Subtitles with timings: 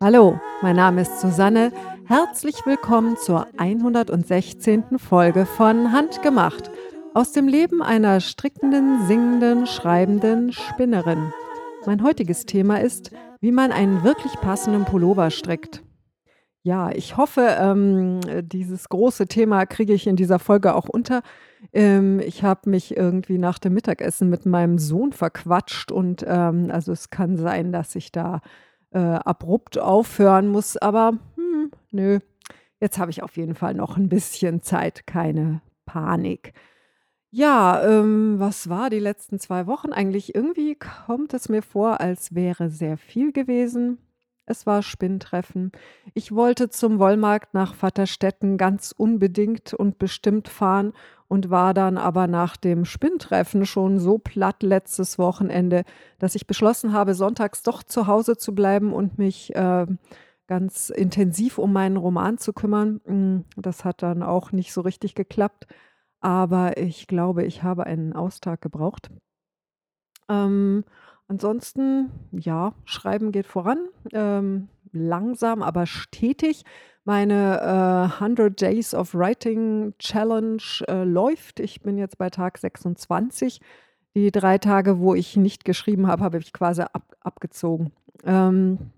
[0.00, 1.72] Hallo, mein Name ist Susanne.
[2.04, 4.98] Herzlich willkommen zur 116.
[4.98, 6.70] Folge von Handgemacht
[7.14, 11.32] aus dem Leben einer strickenden, singenden, schreibenden Spinnerin.
[11.86, 13.10] Mein heutiges Thema ist,
[13.40, 15.85] wie man einen wirklich passenden Pullover strickt.
[16.66, 21.22] Ja, ich hoffe, ähm, dieses große Thema kriege ich in dieser Folge auch unter.
[21.72, 26.90] Ähm, ich habe mich irgendwie nach dem Mittagessen mit meinem Sohn verquatscht und ähm, also
[26.90, 28.40] es kann sein, dass ich da
[28.90, 32.18] äh, abrupt aufhören muss, aber hm, nö,
[32.80, 36.52] jetzt habe ich auf jeden Fall noch ein bisschen Zeit, keine Panik.
[37.30, 40.34] Ja, ähm, was war die letzten zwei Wochen eigentlich?
[40.34, 43.98] Irgendwie kommt es mir vor, als wäre sehr viel gewesen.
[44.46, 45.72] Es war Spinntreffen.
[46.14, 50.92] Ich wollte zum Wollmarkt nach Vaterstetten ganz unbedingt und bestimmt fahren
[51.26, 55.82] und war dann aber nach dem Spinntreffen schon so platt letztes Wochenende,
[56.20, 59.86] dass ich beschlossen habe, sonntags doch zu Hause zu bleiben und mich äh,
[60.46, 63.00] ganz intensiv um meinen Roman zu kümmern.
[63.04, 65.66] Hm, das hat dann auch nicht so richtig geklappt,
[66.20, 69.10] aber ich glaube, ich habe einen Austag gebraucht.
[70.28, 70.84] Ähm,
[71.28, 73.78] Ansonsten, ja, Schreiben geht voran,
[74.12, 76.64] ähm, langsam, aber stetig.
[77.04, 81.60] Meine äh, 100 Days of Writing Challenge äh, läuft.
[81.60, 83.60] Ich bin jetzt bei Tag 26.
[84.16, 87.92] Die drei Tage, wo ich nicht geschrieben habe, habe ich quasi ab, abgezogen.
[88.24, 88.92] Ähm,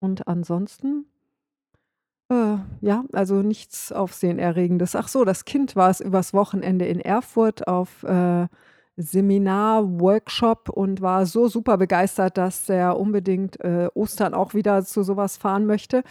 [0.00, 1.06] und ansonsten,
[2.30, 4.96] äh, ja, also nichts Aufsehenerregendes.
[4.96, 8.46] Ach so, das Kind war es übers Wochenende in Erfurt auf äh,
[8.96, 15.02] Seminar, Workshop und war so super begeistert, dass er unbedingt äh, Ostern auch wieder zu
[15.02, 16.02] sowas fahren möchte.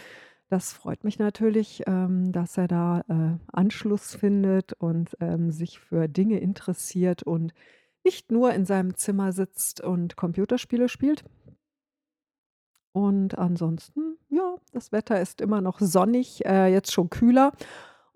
[0.48, 6.08] Das freut mich natürlich, ähm, dass er da äh, Anschluss findet und ähm, sich für
[6.08, 7.52] Dinge interessiert und
[8.04, 11.24] nicht nur in seinem Zimmer sitzt und Computerspiele spielt.
[12.92, 17.52] Und ansonsten, ja, das Wetter ist immer noch sonnig, äh, jetzt schon kühler.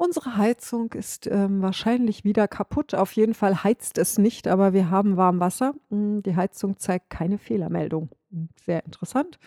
[0.02, 2.94] Unsere Heizung ist ähm, wahrscheinlich wieder kaputt.
[2.94, 5.74] Auf jeden Fall heizt es nicht, aber wir haben warm Wasser.
[5.90, 8.08] Hm, die Heizung zeigt keine Fehlermeldung.
[8.30, 9.38] Hm, sehr interessant.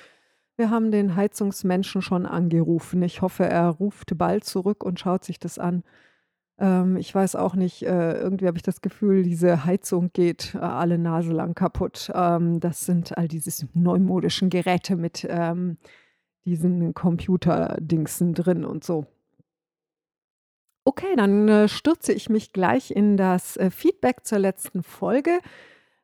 [0.56, 3.02] Wir haben den Heizungsmenschen schon angerufen.
[3.02, 5.82] Ich hoffe, er ruft bald zurück und schaut sich das an.
[6.60, 10.60] Ähm, ich weiß auch nicht, äh, irgendwie habe ich das Gefühl, diese Heizung geht äh,
[10.60, 12.12] alle Nase lang kaputt.
[12.14, 15.78] Ähm, das sind all diese neumodischen Geräte mit ähm,
[16.46, 19.08] diesen Computerdingsen drin und so.
[20.86, 25.40] Okay, dann äh, stürze ich mich gleich in das äh, Feedback zur letzten Folge.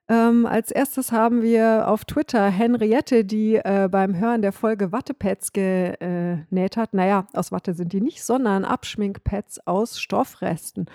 [0.08, 5.52] Ähm, als erstes haben wir auf Twitter Henriette, die äh, beim Hören der Folge Wattepads
[5.54, 6.94] genäht hat.
[6.94, 10.88] Naja, aus Watte sind die nicht, sondern Abschminkpads aus Stoffresten.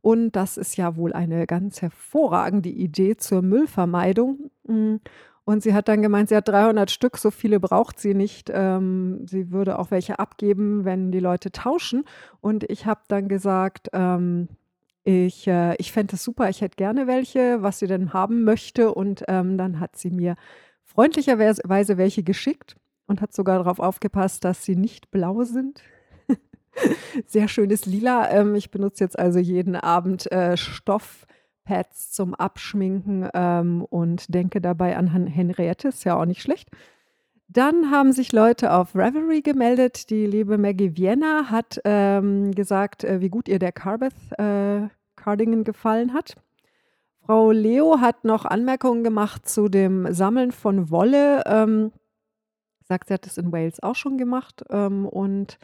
[0.00, 4.50] Und das ist ja wohl eine ganz hervorragende Idee zur Müllvermeidung.
[4.64, 4.96] Mm,
[5.46, 8.50] und sie hat dann gemeint, sie hat 300 Stück, so viele braucht sie nicht.
[8.52, 12.02] Ähm, sie würde auch welche abgeben, wenn die Leute tauschen.
[12.40, 14.48] Und ich habe dann gesagt, ähm,
[15.04, 18.92] ich, äh, ich fände es super, ich hätte gerne welche, was sie denn haben möchte.
[18.92, 20.34] Und ähm, dann hat sie mir
[20.82, 22.74] freundlicherweise welche geschickt
[23.06, 25.80] und hat sogar darauf aufgepasst, dass sie nicht blau sind.
[27.26, 28.32] Sehr schönes Lila.
[28.32, 31.24] Ähm, ich benutze jetzt also jeden Abend äh, Stoff
[31.66, 36.70] Pads zum Abschminken ähm, und denke dabei an Henriette, ist ja auch nicht schlecht.
[37.48, 40.10] Dann haben sich Leute auf Reverie gemeldet.
[40.10, 45.64] Die liebe Maggie Vienna hat ähm, gesagt, äh, wie gut ihr der Carbeth äh, Cardigan
[45.64, 46.36] gefallen hat.
[47.24, 51.42] Frau Leo hat noch Anmerkungen gemacht zu dem Sammeln von Wolle.
[51.46, 51.92] Ähm,
[52.84, 54.64] sagt, sie hat es in Wales auch schon gemacht.
[54.70, 55.58] Ähm, und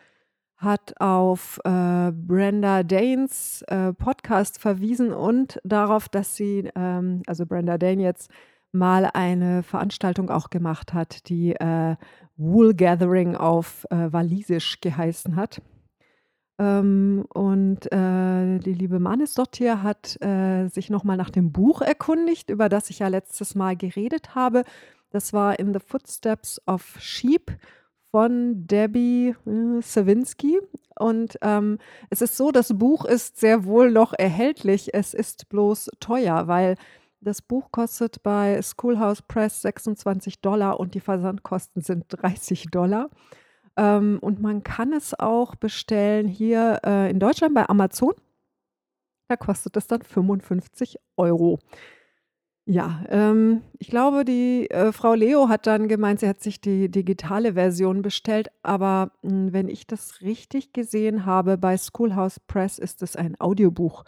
[0.63, 7.79] hat auf äh, Brenda Danes äh, Podcast verwiesen und darauf, dass sie, ähm, also Brenda
[7.79, 8.31] Dane jetzt
[8.73, 11.97] mal eine Veranstaltung auch gemacht hat, die äh,
[12.37, 15.61] Wool Gathering auf äh, Walisisch geheißen hat.
[16.59, 22.51] Ähm, und äh, die liebe Manis Dottir hat äh, sich nochmal nach dem Buch erkundigt,
[22.51, 24.65] über das ich ja letztes Mal geredet habe.
[25.11, 27.53] Das war In the Footsteps of Sheep
[28.13, 30.61] von Debbie äh, Sawinski.
[30.99, 31.79] Und ähm,
[32.11, 34.95] es ist so, das Buch ist sehr wohl noch erhältlich.
[34.95, 36.77] Es ist bloß teuer, weil
[37.21, 43.09] das Buch kostet bei Schoolhouse Press 26 Dollar und die Versandkosten sind 30 Dollar.
[43.77, 48.13] Ähm, und man kann es auch bestellen hier äh, in Deutschland bei Amazon.
[49.29, 51.59] Da kostet es dann 55 Euro.
[52.67, 56.89] Ja, ähm, ich glaube, die, äh, Frau Leo hat dann gemeint, sie hat sich die
[56.89, 63.03] digitale Version bestellt, aber, hm, wenn ich das richtig gesehen habe, bei Schoolhouse Press ist
[63.03, 64.05] es ein Audiobuch.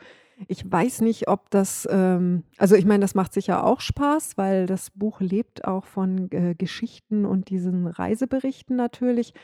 [0.46, 4.66] Ich weiß nicht, ob das ähm also, ich meine, das macht sicher auch Spaß, weil
[4.66, 9.34] das Buch lebt auch von, äh, Geschichten und diesen Reiseberichten natürlich,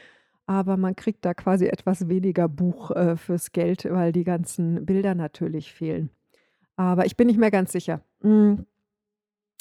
[0.46, 5.14] aber man kriegt da quasi etwas weniger Buch, äh, fürs Geld, weil die ganzen Bilder
[5.16, 6.10] natürlich fehlen.
[6.76, 8.02] Aber ich bin nicht mehr ganz sicher.
[8.22, 8.66] Hm,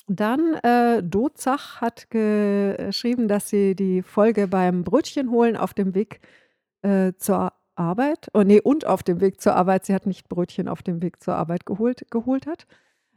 [0.09, 6.19] dann, äh, Dozach hat geschrieben, dass sie die Folge beim Brötchen holen auf dem Weg,
[6.81, 10.67] äh, zur Arbeit oh ne, und auf dem Weg zur Arbeit, sie hat nicht Brötchen
[10.67, 12.67] auf dem Weg zur Arbeit geholt geholt hat.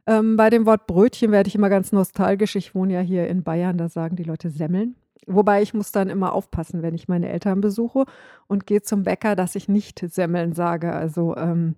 [0.07, 2.57] Ähm, bei dem Wort Brötchen werde ich immer ganz nostalgisch.
[2.57, 4.97] Ich wohne ja hier in Bayern, da sagen die Leute Semmeln.
[5.27, 8.05] Wobei ich muss dann immer aufpassen, wenn ich meine Eltern besuche
[8.49, 10.93] und gehe zum Bäcker, dass ich nicht Semmeln sage.
[10.93, 11.77] Also, ähm,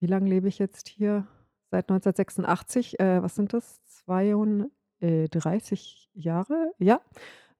[0.00, 1.26] wie lange lebe ich jetzt hier?
[1.70, 3.00] Seit 1986.
[3.00, 3.80] Äh, was sind das?
[4.06, 6.72] 32 Jahre?
[6.78, 7.00] Ja.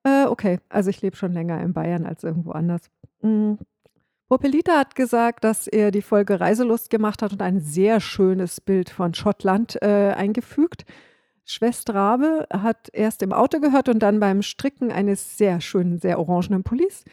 [0.05, 2.91] Äh, okay, also ich lebe schon länger in Bayern als irgendwo anders.
[3.21, 3.59] Hm.
[4.29, 8.91] Popelita hat gesagt, dass er die Folge Reiselust gemacht hat und ein sehr schönes Bild
[8.91, 10.85] von Schottland, äh, eingefügt.
[11.45, 16.19] Schwester Rabe hat erst im Auto gehört und dann beim Stricken eines sehr schönen, sehr
[16.19, 17.05] orangenen Pullis.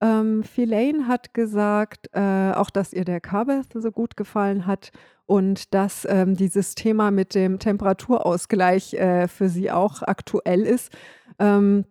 [0.00, 4.92] Ähm, Philaine hat gesagt, äh, auch dass ihr der Carbeth so gut gefallen hat
[5.26, 10.92] und dass ähm, dieses Thema mit dem Temperaturausgleich äh, für sie auch aktuell ist.
[11.38, 11.84] Ähm,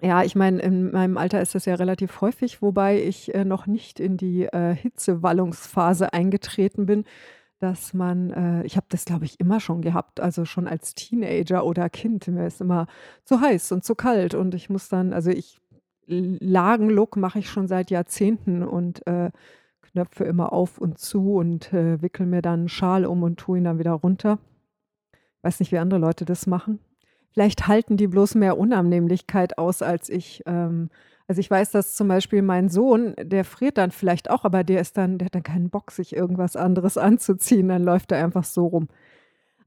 [0.00, 3.66] ja, ich meine, in meinem Alter ist das ja relativ häufig, wobei ich äh, noch
[3.66, 7.04] nicht in die äh, Hitzewallungsphase eingetreten bin
[7.60, 11.64] dass man äh, ich habe das, glaube ich, immer schon gehabt, also schon als Teenager
[11.64, 12.28] oder Kind.
[12.28, 12.86] Mir ist immer
[13.24, 15.58] zu heiß und zu kalt und ich muss dann also ich
[16.08, 19.30] Lagenlook mache ich schon seit Jahrzehnten und, äh,
[19.82, 23.58] Knöpfe immer auf und zu und, äh, wickele mir dann 'n Schal um und tue
[23.58, 24.38] ihn dann wieder runter.
[25.44, 26.80] Weiß nicht, wie andere Leute das machen.
[27.32, 30.90] Vielleicht halten die bloß mehr Unannehmlichkeit aus als ich, ähm
[31.30, 34.80] also, ich weiß, dass zum Beispiel mein Sohn, der friert dann vielleicht auch, aber der
[34.80, 38.44] ist dann der hat dann keinen Bock, sich irgendwas anderes anzuziehen, dann läuft er einfach
[38.44, 38.88] so rum.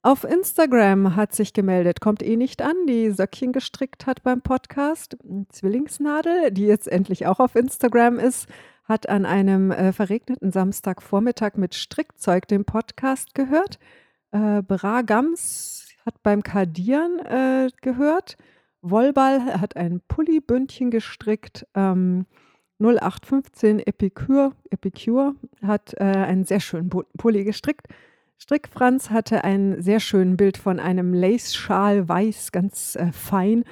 [0.04, 5.16] Auf Instagram hat sich gemeldet, kommt eh nicht an, die Söckchen gestrickt hat beim Podcast.
[5.50, 8.50] Zwillingsnadel, die jetzt endlich auch auf Instagram ist,
[8.86, 13.78] hat an einem, äh, verregneten Samstagvormittag mit Strickzeug den Podcast gehört.
[14.32, 18.38] Äh, Bragams hat beim Kardieren, äh, gehört.
[18.82, 21.68] Wollball hat ein Pullibündchen gestrickt.
[21.76, 22.26] Ähm,
[22.80, 27.86] 0815 Epicure, Epicure hat äh, einen sehr schönen Pulli gestrickt.
[28.42, 33.66] Strickfranz hatte ein sehr schönes Bild von einem Lace-Schal, weiß, ganz äh, fein.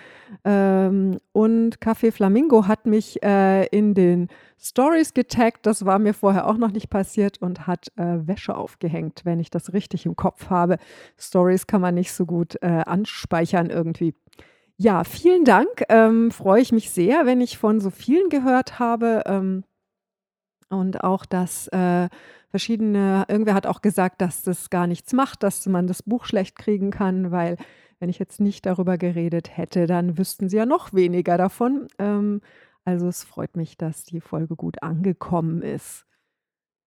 [0.46, 4.28] Ähm, und Café Flamingo hat mich äh, in den
[4.60, 5.66] Stories getaggt.
[5.66, 9.50] Das war mir vorher auch noch nicht passiert und hat äh, Wäsche aufgehängt, wenn ich
[9.50, 10.78] das richtig im Kopf habe.
[11.18, 14.14] Stories kann man nicht so gut äh, anspeichern irgendwie.
[14.78, 15.84] Ja, vielen Dank.
[15.90, 19.24] Ähm, freue ich mich sehr, wenn ich von so vielen gehört habe.
[19.26, 19.64] Ähm,
[20.70, 22.10] und auch, dass äh,
[22.50, 26.58] verschiedene, irgendwer hat auch gesagt, dass das gar nichts macht, dass man das Buch schlecht
[26.58, 27.58] kriegen kann, weil
[28.00, 31.88] wenn ich jetzt nicht darüber geredet hätte, dann wüssten sie ja noch weniger davon.
[31.98, 32.42] Ähm,
[32.86, 36.06] also es freut mich, dass die Folge gut angekommen ist.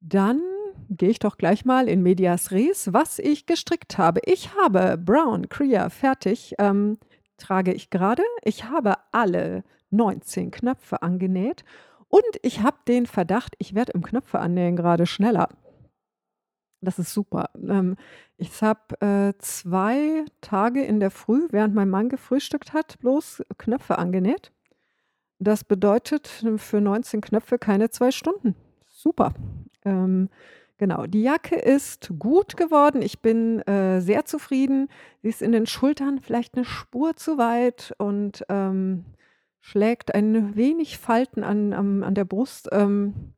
[0.01, 0.41] Dann
[0.89, 4.21] gehe ich doch gleich mal in Medias Res, was ich gestrickt habe.
[4.25, 6.55] Ich habe Brown Crea fertig.
[6.59, 6.99] Ähm,
[7.37, 8.23] trage ich gerade.
[8.43, 11.65] Ich habe alle 19 Knöpfe angenäht
[12.13, 15.49] und ich habe den Verdacht, ich werde im Knöpfe annähen gerade schneller.
[16.83, 17.49] Das ist super.
[17.55, 17.97] Ähm,
[18.37, 23.97] ich habe äh, zwei Tage in der Früh, während mein Mann gefrühstückt hat, bloß Knöpfe
[23.97, 24.53] angenäht.
[25.39, 26.29] Das bedeutet
[26.59, 28.57] für 19 Knöpfe keine zwei Stunden.
[28.89, 29.33] Super.
[29.87, 30.29] Ähm,
[30.83, 33.03] Genau, die Jacke ist gut geworden.
[33.03, 34.89] Ich bin, äh, sehr zufrieden.
[35.23, 39.05] Sie ist in den Schultern vielleicht eine Spur zu weit und, ähm,
[39.63, 42.69] schlägt ein wenig Falten an am an der Brust.
[42.73, 43.33] Ähm,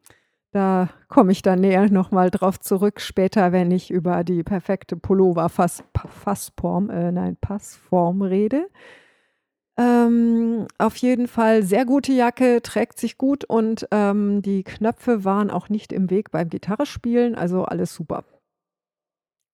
[0.50, 4.96] da komme ich dann näher noch mal drauf zurück später, wenn ich über die perfekte
[4.96, 8.68] Pullover-Fass Fassform äh, nein, Passform rede.
[9.76, 15.50] Ähm, auf jeden Fall sehr gute Jacke, trägt sich gut und, ähm, die Knöpfe waren
[15.50, 18.24] auch nicht im Weg beim Gitarrespielen, also alles super.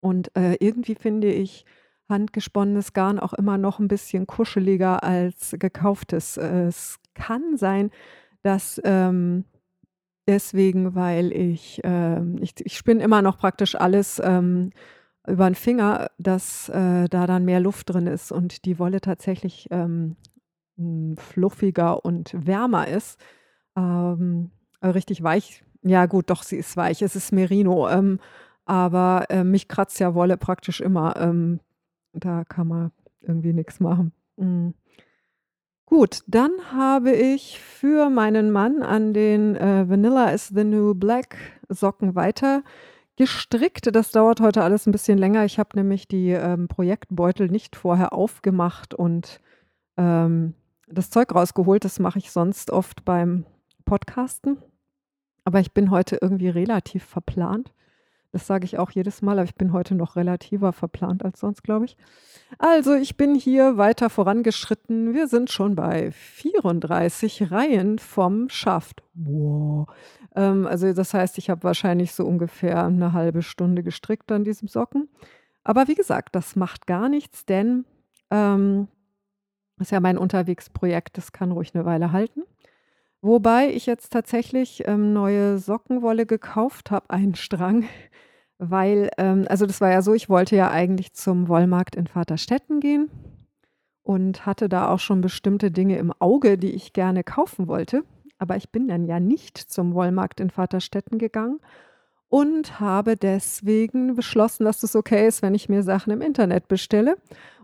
[0.03, 1.65] Und, äh, irgendwie finde ich
[2.11, 6.37] handgesponnenes Garn auch immer noch ein bisschen kuscheliger als gekauftes.
[6.37, 7.91] Es kann sein,
[8.43, 9.45] dass, ähm,
[10.29, 14.71] deswegen, weil ich, ähm ich ich spinne immer noch praktisch alles, ähm
[15.29, 19.69] über den Finger, dass, äh, da dann mehr Luft drin ist und die Wolle tatsächlich,
[19.71, 20.17] ähm,
[20.77, 23.21] hm, fluffiger und wärmer ist.
[23.77, 24.51] Ähm,
[24.81, 27.03] äh, richtig weich ja gut, doch, sie ist weich.
[27.03, 28.21] Es ist Merino, ähm,
[28.67, 31.17] aber, äh, mich kratzt ja Wolle praktisch immer.
[32.13, 34.13] Da kann man irgendwie nichts machen.
[34.37, 34.75] Mhm.
[35.87, 41.37] Gut, dann habe ich für meinen Mann an den, äh, Vanilla is the New Black
[41.69, 42.63] Socken weiter
[43.17, 43.95] gestrickt.
[43.95, 45.45] Das dauert heute alles ein bisschen länger.
[45.45, 49.41] Ich habe nämlich die, ähm, Projektbeutel nicht vorher aufgemacht und,
[49.97, 50.55] ähm,
[50.87, 51.85] das Zeug rausgeholt.
[51.85, 53.45] Das mache ich sonst oft beim
[53.85, 54.59] Podcasten.
[55.45, 57.73] Aber ich bin heute irgendwie relativ verplant.
[58.33, 61.65] Das sage ich auch jedes Mal, aber ich bin heute noch relativer verplant als sonst,
[61.65, 61.97] glaube ich.
[62.59, 65.15] Also, ich bin hier weiter vorangeschritten.
[65.15, 69.03] Wir sind schon bei 34 Reihen vom Schaft.
[69.15, 69.89] Wow.
[70.37, 74.69] Ähm, also, das heißt, ich habe wahrscheinlich so ungefähr eine halbe Stunde gestrickt an diesem
[74.69, 75.09] Socken.
[75.65, 77.85] Aber wie gesagt, das macht gar nichts, denn,
[78.31, 78.87] ähm,
[79.79, 82.43] ist ja mein Unterwegsprojekt, das kann ruhig eine Weile halten.
[83.23, 87.85] Wobei ich jetzt tatsächlich, ähm, neue Sockenwolle gekauft habe, einen Strang,
[88.59, 92.81] weil, ähm also, das war ja so, ich wollte ja eigentlich zum Wollmarkt in Vaterstetten
[92.81, 93.11] gehen
[94.03, 98.05] und hatte da auch schon bestimmte Dinge im Auge, die ich gerne kaufen wollte.
[98.39, 101.61] Aber ich bin dann ja nicht zum Wollmarkt in Vaterstetten gegangen
[102.29, 107.17] und habe deswegen beschlossen, dass es okay ist, wenn ich mir Sachen im Internet bestelle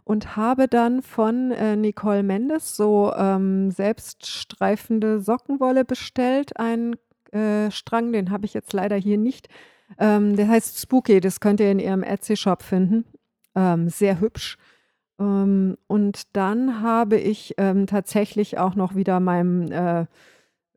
[0.06, 6.94] und habe dann von, äh, Nicole Mendes so, ähm, selbststreifende Sockenwolle bestellt, einen,
[7.32, 9.48] äh, Strang, den habe ich jetzt leider hier nicht.
[9.98, 13.04] Ähm, der heißt Spooky, das könnt ihr in ihrem Etsy-Shop finden.
[13.56, 14.58] Ähm, sehr hübsch.
[15.18, 20.06] Ähm, und dann habe ich, ähm, tatsächlich auch noch wieder meinem, äh,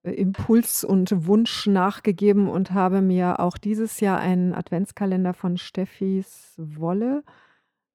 [0.02, 7.24] Impuls und Wunsch nachgegeben und habe mir auch dieses Jahr einen Adventskalender von Steffis Wolle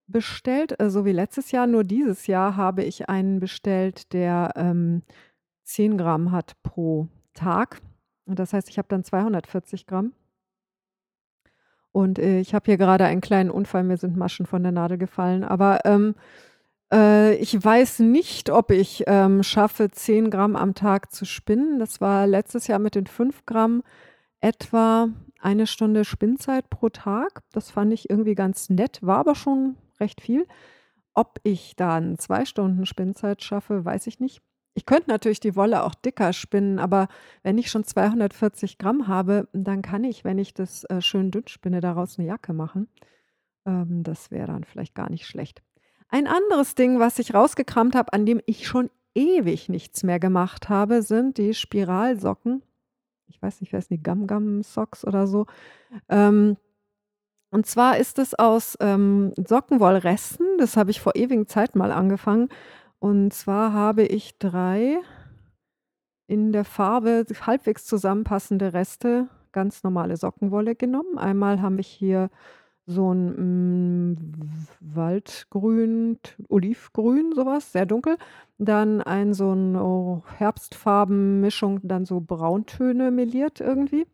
[0.06, 1.66] bestellt, äh, so wie letztes Jahr.
[1.66, 5.02] Nur dieses Jahr habe ich einen bestellt, der ähm,
[5.64, 7.80] 10 Gramm hat pro Tag.
[8.26, 10.12] Das heißt, ich habe dann 240 Gramm.
[11.92, 14.98] Und äh, ich habe hier gerade einen kleinen Unfall, mir sind Maschen von der Nadel
[14.98, 15.44] gefallen.
[15.44, 16.14] Aber ähm,
[16.92, 21.78] äh, ich weiß nicht, ob ich ähm, schaffe, 10 Gramm am Tag zu spinnen.
[21.78, 23.82] Das war letztes Jahr mit den 5 Gramm
[24.40, 25.08] etwa
[25.40, 27.42] eine Stunde Spinnzeit pro Tag.
[27.52, 30.46] Das fand ich irgendwie ganz nett, war aber schon recht viel.
[31.14, 34.42] Ob ich dann zwei Stunden Spinnzeit schaffe, weiß ich nicht.
[34.74, 37.06] Ich könnte natürlich die Wolle auch dicker spinnen, aber
[37.44, 41.46] wenn ich schon 240 Gramm habe, dann kann ich, wenn ich das äh, schön dünn
[41.46, 42.88] spinne, daraus eine Jacke machen.
[43.66, 45.62] Ähm, das wäre dann vielleicht gar nicht schlecht.
[46.08, 50.68] Ein anderes Ding, was ich rausgekramt habe, an dem ich schon ewig nichts mehr gemacht
[50.68, 52.62] habe, sind die Spiralsocken.
[53.28, 55.46] Ich weiß nicht, wer ist die Gum Gum Socks oder so.
[56.08, 56.56] Ähm,
[57.54, 60.58] und zwar ist es aus ähm, Sockenwollresten.
[60.58, 62.48] Das habe ich vor ewigen Zeit mal angefangen.
[62.98, 64.98] Und zwar habe ich drei
[66.26, 71.16] in der Farbe halbwegs zusammenpassende Reste ganz normale Sockenwolle genommen.
[71.16, 72.28] Einmal habe ich hier
[72.86, 74.16] so ein hm,
[74.80, 76.18] Waldgrün,
[76.48, 78.16] Olivgrün, sowas, sehr dunkel.
[78.58, 84.08] Dann ein so ein oh, Herbstfarbenmischung, dann so Brauntöne meliert irgendwie.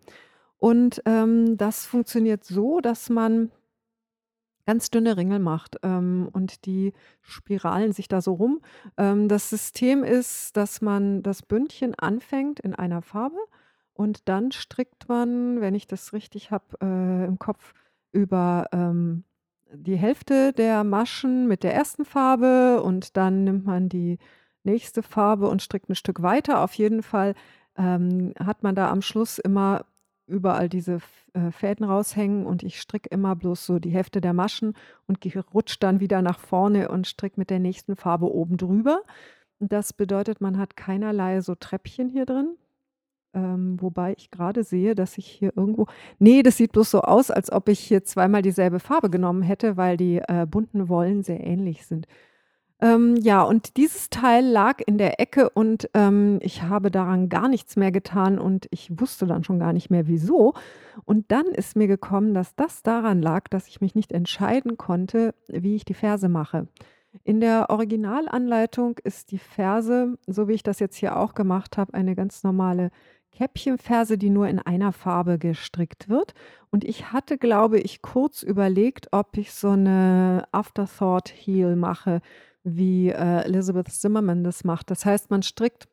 [0.60, 3.50] Und, ähm, das funktioniert so, dass man
[4.66, 8.60] ganz dünne Ringel macht, ähm, und die spiralen sich da so rum.
[8.96, 13.38] Ähm, das System ist, dass man das Bündchen anfängt in einer Farbe
[13.94, 17.72] und dann strickt man, wenn ich das richtig habe, äh, im Kopf,
[18.12, 19.24] über, ähm,
[19.72, 24.18] die Hälfte der Maschen mit der ersten Farbe und dann nimmt man die
[24.64, 26.60] nächste Farbe und strickt ein Stück weiter.
[26.62, 27.34] Auf jeden Fall,
[27.76, 29.84] ähm, hat man da am Schluss immer
[30.30, 31.00] überall diese
[31.34, 34.74] äh, Fäden raushängen und ich stricke immer bloß so die Hälfte der Maschen
[35.06, 35.18] und
[35.54, 39.02] rutsche dann wieder nach vorne und stricke mit der nächsten Farbe oben drüber.
[39.58, 42.56] Das bedeutet, man hat keinerlei so Treppchen hier drin.
[43.32, 45.86] Ähm, wobei ich gerade sehe, dass ich hier irgendwo
[46.18, 49.76] nee, das sieht bloß so aus, als ob ich hier zweimal dieselbe Farbe genommen hätte,
[49.76, 52.06] weil die, äh, bunten Wollen sehr ähnlich sind.
[52.82, 57.48] Ähm, ja, und dieses Teil lag in der Ecke und, ähm, ich habe daran gar
[57.48, 60.54] nichts mehr getan und ich wusste dann schon gar nicht mehr wieso.
[61.04, 65.34] Und dann ist mir gekommen, dass das daran lag, dass ich mich nicht entscheiden konnte,
[65.48, 66.68] wie ich die Verse mache.
[67.24, 71.94] In der Originalanleitung ist die Ferse, so wie ich das jetzt hier auch gemacht habe,
[71.94, 72.90] eine ganz normale
[73.32, 76.34] Käppchenferse, die nur in einer Farbe gestrickt wird.
[76.70, 82.22] Und ich hatte, glaube ich, kurz überlegt, ob ich so eine Afterthought Heel mache
[82.62, 84.90] wie äh, Elizabeth Zimmerman das macht.
[84.90, 85.88] Das heißt, man strickt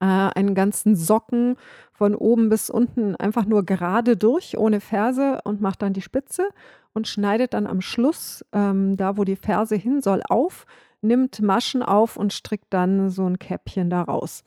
[0.00, 1.56] äh, einen ganzen Socken
[1.92, 6.48] von oben bis unten einfach nur gerade durch, ohne Ferse und macht dann die Spitze
[6.92, 10.66] und schneidet dann am Schluss, ähm, da wo die Ferse hin soll, auf,
[11.00, 14.42] nimmt Maschen auf und strickt dann so ein Käppchen daraus.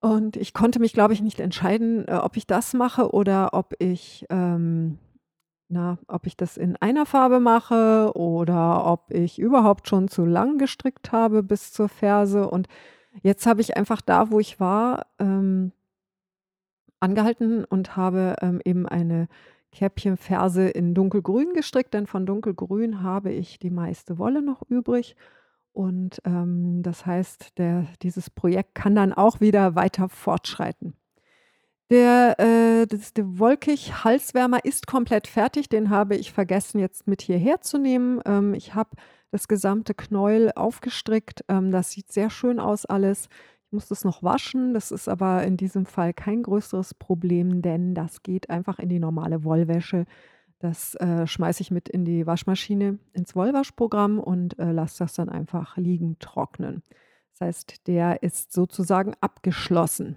[0.00, 3.74] Und ich konnte mich, glaube ich, nicht entscheiden, äh, ob ich das mache oder ob
[3.78, 4.98] ich ähm,
[5.70, 10.58] na, ob ich das in einer Farbe mache oder ob ich überhaupt schon zu lang
[10.58, 12.50] gestrickt habe bis zur Ferse.
[12.50, 12.66] Und
[13.22, 15.72] jetzt habe ich einfach da, wo ich war, ähm,
[16.98, 19.28] angehalten und habe ähm, eben eine
[19.70, 25.14] Käppchenferse in dunkelgrün gestrickt, denn von dunkelgrün habe ich die meiste Wolle noch übrig.
[25.72, 30.94] Und ähm, das heißt, der, dieses Projekt kann dann auch wieder weiter fortschreiten.
[31.90, 35.68] Der, äh, das, der Wolkig-Halswärmer ist komplett fertig.
[35.68, 38.20] Den habe ich vergessen jetzt mit hierher zu nehmen.
[38.24, 38.90] Ähm, ich habe
[39.32, 41.44] das gesamte Knäuel aufgestrickt.
[41.48, 43.28] Ähm, das sieht sehr schön aus alles.
[43.66, 44.72] Ich muss das noch waschen.
[44.72, 49.00] Das ist aber in diesem Fall kein größeres Problem, denn das geht einfach in die
[49.00, 50.04] normale Wollwäsche.
[50.60, 55.28] Das äh, schmeiße ich mit in die Waschmaschine, ins Wollwaschprogramm und äh, lasse das dann
[55.28, 56.82] einfach liegen trocknen.
[57.32, 60.16] Das heißt, der ist sozusagen abgeschlossen.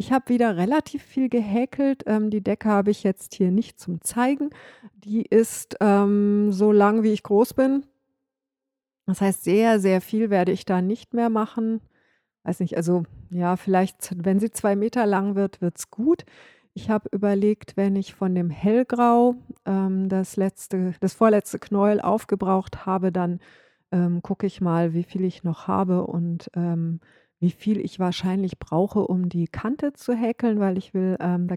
[0.00, 2.04] Ich habe wieder relativ viel gehäkelt.
[2.06, 4.50] Ähm, die Decke habe ich jetzt hier nicht zum Zeigen.
[4.94, 7.84] Die ist ähm, so lang, wie ich groß bin.
[9.06, 11.80] Das heißt, sehr, sehr viel werde ich da nicht mehr machen.
[12.44, 16.24] Weiß nicht, also ja, vielleicht, wenn sie zwei Meter lang wird, wird es gut.
[16.74, 19.34] Ich habe überlegt, wenn ich von dem Hellgrau
[19.66, 23.40] ähm, das letzte, das vorletzte Knäuel aufgebraucht habe, dann
[23.90, 27.00] ähm, gucke ich mal, wie viel ich noch habe und ähm,
[27.40, 31.56] wie viel ich wahrscheinlich brauche, um die Kante zu häkeln, weil ich will ähm, da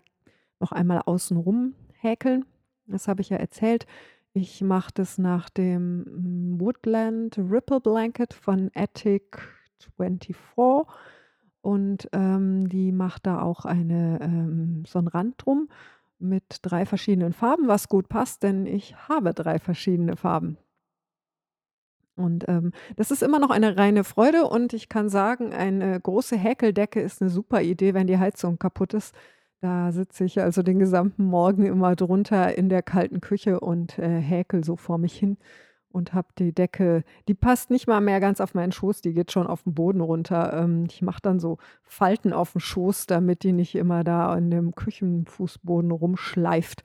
[0.60, 2.46] noch einmal außenrum häkeln.
[2.86, 3.86] Das habe ich ja erzählt.
[4.34, 9.40] Ich mache das nach dem mm, Woodland Ripple Blanket von Attic
[9.98, 10.36] 24
[11.62, 15.70] und ähm, die macht da auch eine, ähm, so einen Rand drum
[16.18, 20.58] mit drei verschiedenen Farben, was gut passt, denn ich habe drei verschiedene Farben.
[22.16, 26.38] Und ähm, das ist immer noch eine reine Freude und ich kann sagen, eine große
[26.38, 29.16] Häkeldecke ist eine super Idee, wenn die Heizung kaputt ist.
[29.62, 34.20] Da sitze ich also den gesamten Morgen immer drunter in der kalten Küche und äh,
[34.20, 35.38] häkel so vor mich hin
[35.92, 39.32] und habe die Decke, die passt nicht mal mehr ganz auf meinen Schoß, die geht
[39.32, 40.54] schon auf den Boden runter.
[40.54, 44.50] Ähm, ich mache dann so Falten auf dem Schoß, damit die nicht immer da in
[44.52, 46.84] dem Küchenfußboden rumschleift.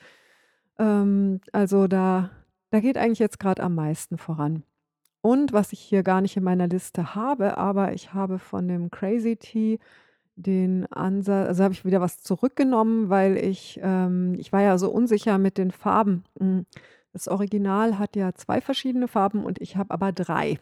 [0.79, 2.31] Ähm, also da,
[2.71, 4.65] da geht eigentlich jetzt gerade am meisten voran.
[5.27, 8.93] Und was ich hier gar nicht in meiner Liste habe, aber ich habe von dem
[8.93, 9.81] Crazy Tea
[10.37, 14.89] den Ansatz, also habe ich wieder was zurückgenommen, weil ich, ähm, ich war ja so
[14.89, 16.23] unsicher mit den Farben.
[16.39, 16.65] Hm,
[17.13, 20.61] das Original hat ja zwei verschiedene Farben und ich habe aber drei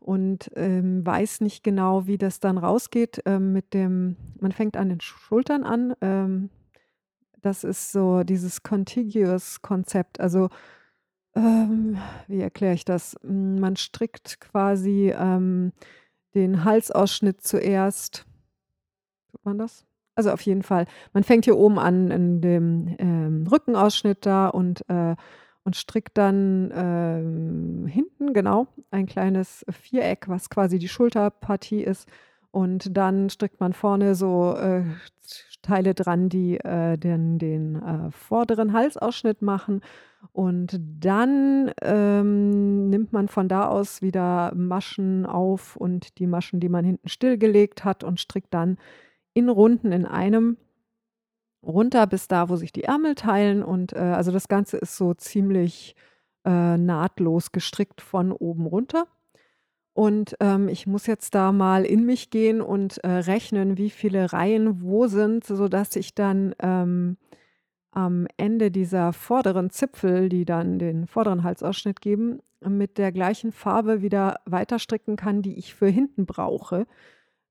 [0.00, 4.88] und ähm, weiß nicht genau, wie das dann rausgeht ähm, mit dem, man fängt an
[4.88, 5.94] den Schultern an.
[6.00, 6.50] Ähm,
[7.42, 10.18] das ist so dieses Contiguous-Konzept.
[10.18, 10.48] Also,
[11.40, 11.98] ähm,
[12.28, 13.16] wie erkläre ich das?
[13.22, 15.72] Man strickt quasi ähm,
[16.34, 18.26] den Halsausschnitt zuerst.
[19.30, 19.84] Tut man das?
[20.14, 20.86] Also auf jeden Fall.
[21.12, 25.16] Man fängt hier oben an in dem ähm, Rückenausschnitt da und äh,
[25.64, 32.08] und strickt dann ähm, hinten genau ein kleines Viereck, was quasi die Schulterpartie ist.
[32.50, 34.82] Und dann strickt man vorne so äh,
[35.62, 39.82] Teile dran, die äh, den, den äh, vorderen Halsausschnitt machen.
[40.32, 46.68] Und dann ähm, nimmt man von da aus wieder Maschen auf und die Maschen, die
[46.68, 48.78] man hinten stillgelegt hat und strickt dann
[49.32, 50.56] in Runden in einem
[51.62, 53.62] runter bis da, wo sich die Ärmel teilen.
[53.62, 55.94] Und äh, also das Ganze ist so ziemlich
[56.44, 59.06] äh, nahtlos gestrickt von oben runter.
[60.00, 64.32] Und ähm, ich muss jetzt da mal in mich gehen und äh, rechnen, wie viele
[64.32, 67.18] Reihen wo sind, sodass ich dann ähm,
[67.90, 74.00] am Ende dieser vorderen Zipfel, die dann den vorderen Halsausschnitt geben, mit der gleichen Farbe
[74.00, 76.86] wieder weiter stricken kann, die ich für hinten brauche.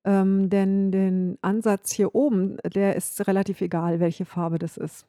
[0.04, 5.06] Ähm, denn den Ansatz hier oben, der ist relativ egal, welche Farbe das ist.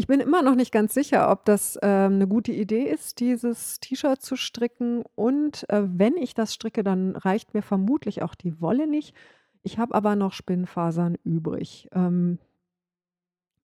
[0.00, 3.80] Ich bin immer noch nicht ganz sicher, ob das ähm, eine gute Idee ist, dieses
[3.80, 5.04] T-Shirt zu stricken.
[5.14, 9.14] Und äh, wenn ich das stricke, dann reicht mir vermutlich auch die Wolle nicht.
[9.62, 11.90] Ich habe aber noch Spinnfasern übrig.
[11.92, 12.38] Ähm,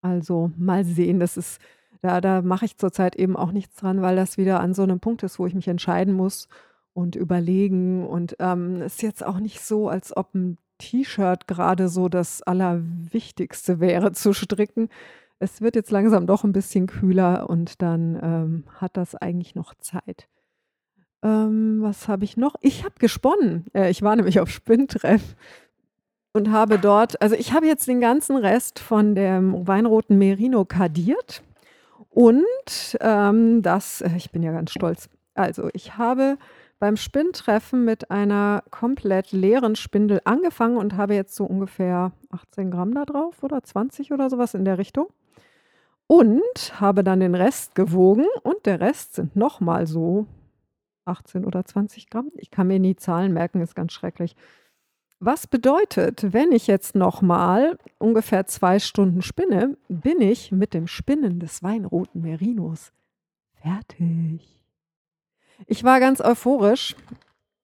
[0.03, 1.59] also mal sehen, das ist,
[2.03, 5.01] da, da mache ich zurzeit eben auch nichts dran, weil das wieder an so einem
[5.01, 6.49] Punkt ist, wo ich mich entscheiden muss
[6.92, 8.07] und überlegen.
[8.07, 13.81] Und ähm, ist jetzt auch nicht so, als ob ein T-Shirt gerade so das Allerwichtigste
[13.81, 14.90] wäre zu stricken.
[15.38, 19.75] Es wird jetzt langsam doch ein bisschen kühler und dann ähm, hat das eigentlich noch
[19.75, 20.29] Zeit.
[21.22, 22.55] Ähm, was habe ich noch?
[22.61, 23.66] Ich habe gesponnen.
[23.75, 25.37] Äh, ich war nämlich auf Spinntreff
[26.33, 31.42] und habe dort, also ich habe jetzt den ganzen Rest von dem weinroten Merino kadiert
[32.11, 35.09] und ähm, das, äh, ich bin ja ganz stolz.
[35.35, 36.38] Also ich habe
[36.79, 42.94] beim Spinntreffen mit einer komplett leeren Spindel angefangen und habe jetzt so ungefähr 18 Gramm
[42.94, 45.09] da drauf oder 20 oder sowas in der Richtung.
[46.09, 50.27] Und habe dann den Rest gewogen und der Rest sind nochmal so
[51.05, 52.31] 18 oder 20 Gramm.
[52.37, 54.37] Ich kann mir nie Zahlen merken, ist ganz schrecklich.
[55.19, 60.87] Was bedeutet, wenn ich jetzt noch mal ungefähr 2 Stunden spinne, bin ich mit dem
[60.87, 62.92] Spinnen des weinroten Merinos
[63.55, 64.61] fertig.
[65.66, 66.95] Ich war ganz euphorisch.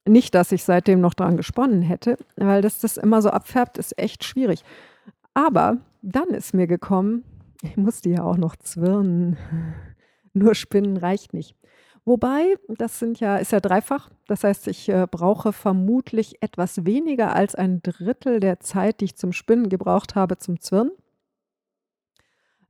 [0.08, 3.96] Nicht, dass ich seitdem noch dran gesponnen hätte, weil dass das immer so abfärbt, ist
[3.98, 4.64] echt schwierig.
[5.34, 7.22] Aber dann ist mir gekommen,
[7.62, 9.36] ich musste ja auch noch zwirnen.
[10.34, 11.56] Nur spinnen reicht nicht.
[12.04, 14.10] Wobei, das sind ja ist ja dreifach.
[14.26, 19.16] Das heißt, ich, äh, brauche vermutlich etwas weniger als ein Drittel der Zeit, die ich
[19.16, 20.92] zum Spinnen gebraucht habe, zum Zwirnen.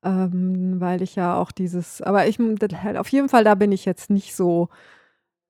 [0.04, 3.84] Ähm, weil ich ja auch dieses aber ich halt auf jeden Fall, da bin ich
[3.84, 4.68] jetzt nicht so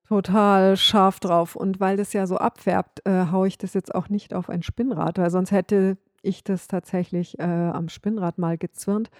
[0.08, 1.56] total scharf drauf.
[1.56, 4.62] Und weil das ja so abfärbt, äh, haue ich das jetzt auch nicht auf ein
[4.62, 9.10] Spinnrad, weil sonst hätte ich das tatsächlich, äh, am Spinnrad mal gezwirnt.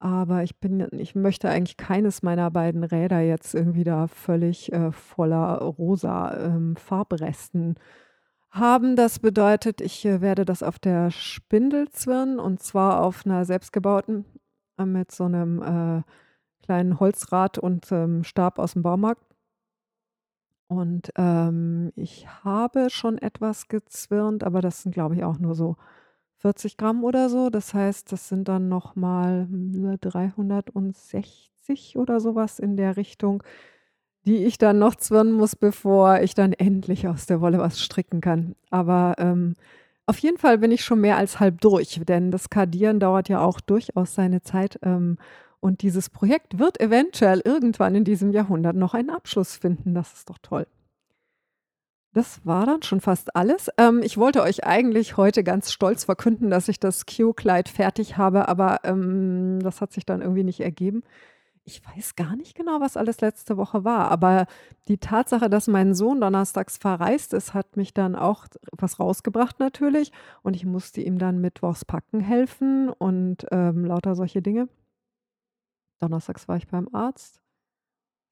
[0.00, 4.92] Aber ich bin ich möchte eigentlich keines meiner beiden Räder jetzt irgendwie da völlig, äh,
[4.92, 7.76] voller rosa, ähm, Farbresten
[8.50, 8.96] haben.
[8.96, 14.24] Das bedeutet, ich, äh, werde das auf der Spindel zwirnen und zwar auf einer selbstgebauten,
[14.78, 16.02] äh, mit so einem äh,
[16.64, 19.22] kleinen Holzrad und, ähm, Stab dem Baumarkt.
[20.68, 25.76] Und, ähm, ich habe schon etwas gezwirnt, aber das sind, glaube ich, auch nur so
[26.42, 27.50] 40 Gramm oder so.
[27.50, 29.46] Das heißt, das sind dann noch mal,
[30.00, 33.42] 360 oder sowas in der Richtung,
[34.26, 38.20] die ich dann noch zwirnen muss, bevor ich dann endlich aus der Wolle was stricken
[38.20, 38.54] kann.
[38.70, 39.56] Aber, ähm,
[40.06, 43.40] auf jeden Fall bin ich schon mehr als halb durch, denn das Kardieren dauert ja
[43.40, 45.18] auch durchaus seine Zeit, ähm,
[45.60, 49.94] und dieses Projekt wird eventuell irgendwann in diesem Jahrhundert noch einen Abschluss finden.
[49.94, 50.66] Das ist doch toll.
[52.14, 53.70] Das war dann schon fast alles.
[53.78, 58.48] Ähm, ich wollte euch eigentlich heute ganz stolz verkünden, dass ich das Q-Kleid fertig habe,
[58.48, 61.02] aber ähm, das hat sich dann irgendwie nicht ergeben.
[61.64, 64.46] Ich weiß gar nicht genau, was alles letzte Woche war, aber
[64.88, 70.12] die Tatsache, dass mein Sohn donnerstags verreist ist, hat mich dann auch was rausgebracht natürlich.
[70.42, 74.68] Und ich musste ihm dann mittwochs packen helfen und ähm, lauter solche Dinge.
[76.00, 77.40] Donnerstags war ich beim Arzt.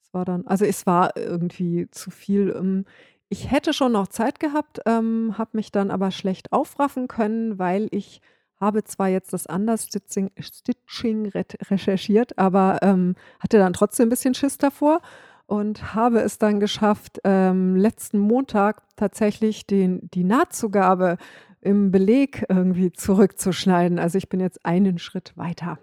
[0.03, 2.85] Es war dann, also es war irgendwie zu viel.
[3.33, 7.87] Ich hätte schon noch Zeit gehabt, ähm, habe mich dann aber schlecht aufraffen können, weil
[7.93, 8.21] ich
[8.61, 11.31] habe zwar jetzt das Understitching Stitching
[11.71, 15.01] recherchiert, aber ähm, hatte dann trotzdem ein bisschen Schiss davor
[15.47, 21.17] und habe es dann geschafft, ähm, letzten Montag tatsächlich den, die Nahtzugabe
[21.61, 24.01] im Beleg irgendwie zurückzuschneiden.
[24.01, 25.79] Also ich bin jetzt einen Schritt weiter.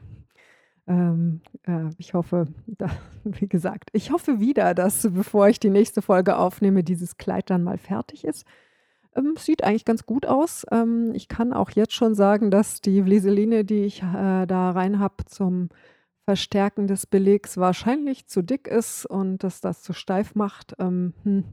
[0.88, 2.90] Ähm, äh, ich hoffe, da,
[3.24, 7.64] wie gesagt, ich hoffe wieder, dass bevor ich die nächste Folge aufnehme, dieses Kleid dann
[7.64, 8.46] mal fertig ist.
[9.16, 10.66] Ähm, sieht eigentlich ganz gut aus.
[10.72, 15.00] Ähm, ich kann auch jetzt schon sagen, dass die Vliseline, die ich äh, da rein
[15.00, 15.70] habe zum
[16.26, 20.76] Verstärken des Belegs, wahrscheinlich zu dick ist und dass das zu steif macht.
[20.80, 21.44] Ähm, hm.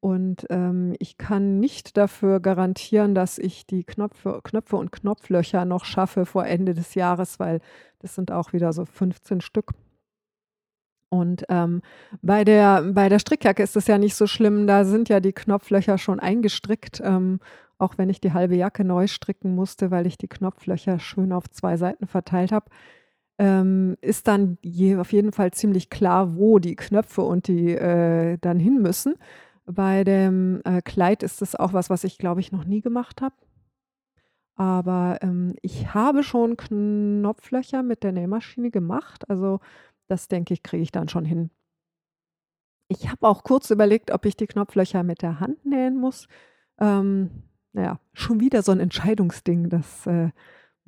[0.00, 5.84] Und ähm, ich kann nicht dafür garantieren, dass ich die Knöpfe, Knöpfe und Knopflöcher noch
[5.84, 7.60] schaffe vor Ende des Jahres, weil
[7.98, 9.72] das sind auch wieder so 15 Stück.
[11.10, 11.82] Und ähm,
[12.22, 15.32] bei, der, bei der Strickjacke ist es ja nicht so schlimm, da sind ja die
[15.32, 17.40] Knopflöcher schon eingestrickt, ähm,
[17.78, 21.50] auch wenn ich die halbe Jacke neu stricken musste, weil ich die Knopflöcher schön auf
[21.50, 22.66] zwei Seiten verteilt habe.
[23.38, 28.38] Ähm, ist dann je, auf jeden Fall ziemlich klar, wo die Knöpfe und die äh,
[28.40, 29.14] dann hin müssen.
[29.72, 33.20] Bei dem äh, Kleid ist es auch was, was ich, glaube ich, noch nie gemacht
[33.22, 33.34] habe.
[34.56, 39.28] Aber ähm, ich habe schon Knopflöcher mit der Nähmaschine gemacht.
[39.30, 39.60] Also
[40.06, 41.50] das denke ich, kriege ich dann schon hin.
[42.88, 46.26] Ich habe auch kurz überlegt, ob ich die Knopflöcher mit der Hand nähen muss.
[46.78, 47.30] Ähm,
[47.72, 49.68] naja, schon wieder so ein Entscheidungsding.
[49.70, 50.30] Das äh,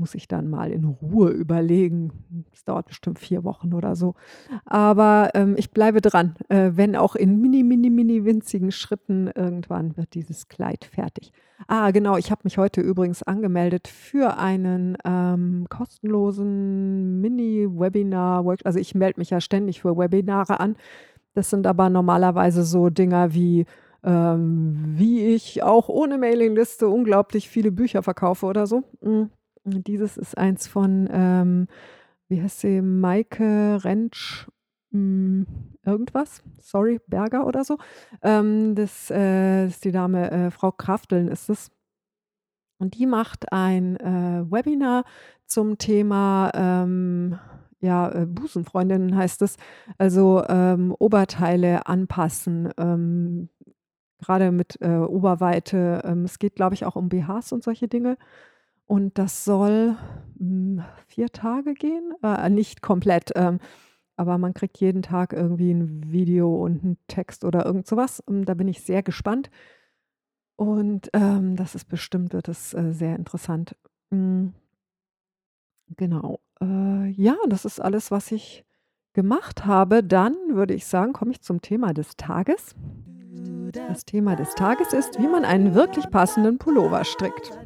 [0.03, 2.45] muss ich dann mal in Ruhe überlegen.
[2.53, 4.17] Es dauert bestimmt vier Wochen oder so.
[4.65, 6.35] Aber ähm, ich bleibe dran.
[6.49, 11.33] Äh, wenn auch in mini, mini, mini winzigen Schritten, irgendwann wird dieses Kleid fertig.
[11.69, 12.17] Ah, genau.
[12.17, 18.45] Ich habe mich heute übrigens angemeldet für einen ähm, kostenlosen Mini-Webinar.
[18.65, 20.75] Also ich melde mich ja ständig für Webinare an.
[21.35, 23.67] Das sind aber normalerweise so Dinger wie
[24.05, 28.83] ähm, wie ich auch ohne Mailingliste unglaublich viele Bücher verkaufe oder so.
[29.01, 29.31] Mhm.
[29.65, 31.69] Dieses ist eins von, ähm,
[32.29, 34.49] wie heißt sie, Maike Rentsch,
[34.93, 35.47] hm,
[35.85, 37.79] irgendwas, sorry, Berger oder so.
[38.23, 41.71] Ähm, das, äh, ist die Dame, äh, Frau Krafteln ist es.
[42.79, 45.05] Und die macht ein äh, Webinar
[45.47, 47.39] zum Thema, ähm,
[47.81, 49.57] ja, äh, Busenfreundinnen heißt es,
[49.99, 53.49] also ähm, Oberteile anpassen, ähm,
[54.19, 56.03] gerade mit äh, Oberweite.
[56.05, 58.17] Ähm, es geht, glaube ich, auch um BHs und solche Dinge.
[58.87, 59.97] Und das soll,
[60.39, 63.59] hm, 4 Tage gehen, äh, nicht komplett, ähm,
[64.17, 68.21] aber man kriegt jeden Tag irgendwie ein Video und einen Text oder irgend so was.
[68.21, 69.51] Und da bin ich sehr gespannt.
[70.57, 73.75] Und, ähm, das ist bestimmt wird es, äh, sehr interessant.
[74.11, 74.53] Hm,
[75.97, 76.41] genau.
[76.61, 78.65] Äh, ja, das ist alles, was ich
[79.15, 80.03] gemacht habe.
[80.05, 82.75] Dann würde ich sagen, komme ich zum Thema des Tages.
[83.73, 87.59] Das Thema des Tages ist, wie man einen wirklich passenden Pullover strickt.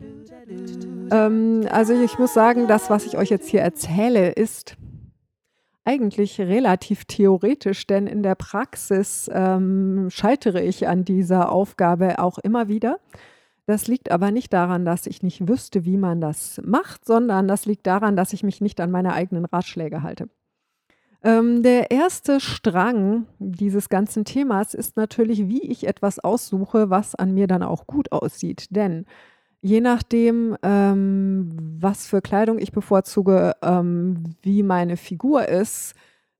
[1.11, 4.77] Ähm, also ich muss sagen, das, was ich euch jetzt hier erzähle, ist
[5.85, 12.69] eigentlich relativ theoretisch, denn in der Praxis ähm, scheitere ich an dieser Aufgabe auch immer
[12.69, 12.99] wieder.
[13.67, 17.67] Das liegt aber nicht daran, dass ich nicht wüsste, wie man das macht, sondern das
[17.67, 20.29] liegt daran, dass ich mich nicht an meine eigenen Ratschläge halte.
[21.23, 27.33] Ähm, der erste Strang dieses ganzen Themas ist natürlich, wie ich etwas aussuche, was an
[27.35, 28.69] mir dann auch gut aussieht.
[28.71, 29.07] Denn
[29.63, 31.49] Je nachdem, ähm,
[31.81, 35.95] was für Kleidung ich bevorzuge, ähm, wie meine Figur ist,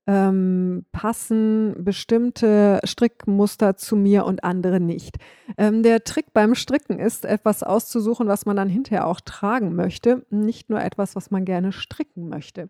[0.07, 5.17] ähm, passen bestimmte Strickmuster zu mir und andere nicht.
[5.59, 10.25] Ähm, der Trick beim Stricken ist, etwas auszusuchen, was man dann hinterher auch tragen möchte,
[10.31, 12.69] nicht nur etwas, was man gerne stricken möchte.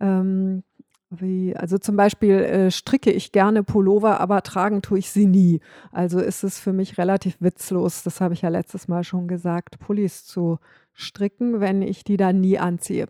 [0.00, 0.62] Ähm,
[1.10, 5.60] wie, also zum Beispiel äh, stricke ich gerne Pullover, aber tragen tue ich sie nie.
[5.90, 9.78] Also ist es für mich relativ witzlos, das habe ich ja letztes Mal schon gesagt,
[9.78, 10.58] Pullis zu
[10.92, 13.06] stricken, wenn ich die dann nie anziehe.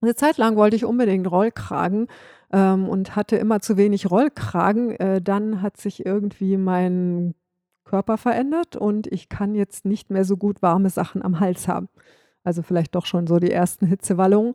[0.00, 2.06] Eine Zeit lang wollte ich unbedingt Rollkragen
[2.52, 4.90] ähm, und hatte immer zu wenig Rollkragen.
[4.92, 7.34] Äh, dann hat sich irgendwie mein
[7.84, 11.88] Körper verändert und ich kann jetzt nicht mehr so gut warme Sachen am Hals haben.
[12.44, 14.54] Also vielleicht doch schon so die ersten Hitzewallungen.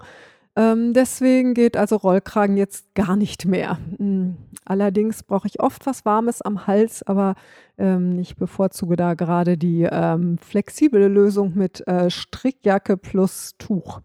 [0.55, 3.77] Ähm, deswegen geht also Rollkragen jetzt gar nicht mehr.
[3.97, 4.35] Hm,
[4.65, 7.35] allerdings brauche ich oft was Warmes am Hals, aber
[7.77, 14.01] ähm, ich bevorzuge da gerade die ähm, flexible Lösung mit äh, Strickjacke plus Tuch.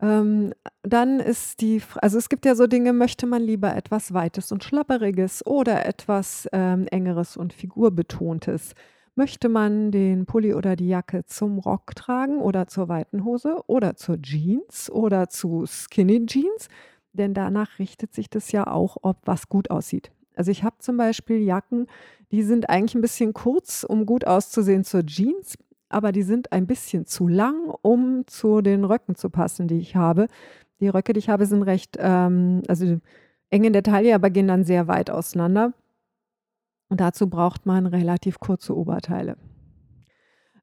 [0.00, 4.52] Ähm, dann ist die, also es gibt ja so Dinge, möchte man lieber etwas Weites
[4.52, 8.74] und Schlapperiges oder etwas ähm, Engeres und Figurbetontes.
[9.16, 13.94] Möchte man den Pulli oder die Jacke zum Rock tragen oder zur weiten Hose oder
[13.94, 16.68] zur Jeans oder zu Skinny Jeans?
[17.12, 20.10] Denn danach richtet sich das ja auch, ob was gut aussieht.
[20.34, 21.86] Also ich habe zum Beispiel Jacken,
[22.32, 25.56] die sind eigentlich ein bisschen kurz, um gut auszusehen zur Jeans,
[25.88, 29.94] aber die sind ein bisschen zu lang, um zu den Röcken zu passen, die ich
[29.94, 30.26] habe.
[30.80, 32.98] Die Röcke, die ich habe, sind recht, ähm, also
[33.50, 35.72] eng in der Taille, aber gehen dann sehr weit auseinander.
[36.88, 39.36] Und dazu braucht man relativ kurze Oberteile.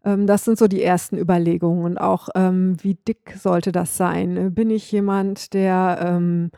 [0.03, 4.53] Ähm, das sind so die ersten Überlegungen und auch, ähm, wie dick sollte das sein?
[4.53, 6.51] Bin ich jemand, der, ähm,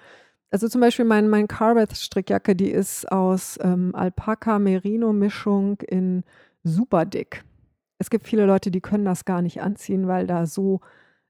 [0.52, 6.24] also zum Beispiel mein, mein Carbeth-Strickjacke, die ist aus ähm, Alpaka-Merino-Mischung in
[6.64, 7.44] super dick.
[7.98, 10.82] Es gibt viele Leute, die können das gar nicht anziehen, weil da so,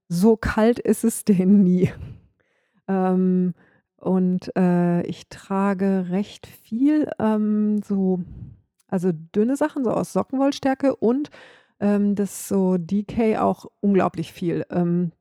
[0.08, 1.92] so kalt ist es denen nie.
[2.88, 3.54] Ähm,
[4.04, 8.20] und äh, ich trage recht viel ähm, so,
[8.88, 11.30] also dünne Sachen, so aus Sockenwollstärke und
[11.80, 14.66] ähm, das so DK auch unglaublich viel.
[14.70, 15.14] Ähm,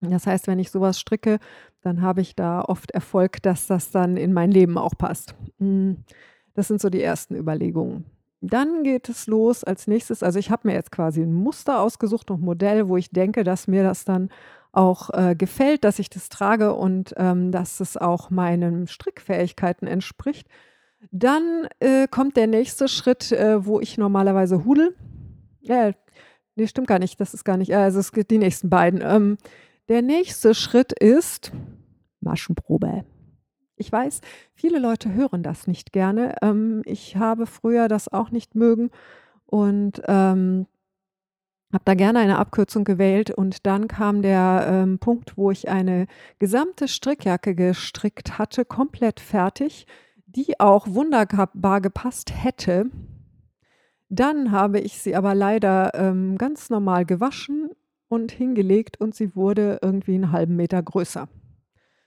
[0.00, 1.38] das heißt, wenn ich sowas stricke,
[1.82, 5.34] dann habe ich da oft Erfolg, dass das dann in mein Leben auch passt.
[5.58, 5.98] Hm,
[6.54, 8.06] das sind so die ersten Überlegungen.
[8.40, 10.22] Dann geht es los als nächstes.
[10.22, 13.44] Also ich habe mir jetzt quasi ein Muster ausgesucht und ein Modell, wo ich denke,
[13.44, 14.28] dass mir das dann
[14.74, 20.48] auch äh, gefällt, dass ich das trage und ähm, dass es auch meinen Strickfähigkeiten entspricht.
[21.10, 24.94] Dann äh, kommt der nächste Schritt, äh, wo ich normalerweise hudel.
[25.60, 25.92] Ja,
[26.56, 27.20] nee, stimmt gar nicht.
[27.20, 27.70] Das ist gar nicht.
[27.70, 29.00] Äh, also es gibt die nächsten beiden.
[29.02, 29.38] Ähm,
[29.88, 31.52] der nächste Schritt ist
[32.20, 33.04] Maschenprobe.
[33.76, 34.20] Ich weiß,
[34.54, 36.36] viele Leute hören das nicht gerne.
[36.42, 38.90] Ähm, ich habe früher das auch nicht mögen
[39.46, 40.66] und ähm,
[41.74, 46.06] habe da gerne eine Abkürzung gewählt und dann kam der ähm, Punkt, wo ich eine
[46.38, 49.86] gesamte Strickjacke gestrickt hatte, komplett fertig,
[50.26, 52.86] die auch wunderbar gepasst hätte.
[54.08, 57.70] Dann habe ich sie aber leider ähm, ganz normal gewaschen
[58.08, 61.28] und hingelegt und sie wurde irgendwie einen halben Meter größer.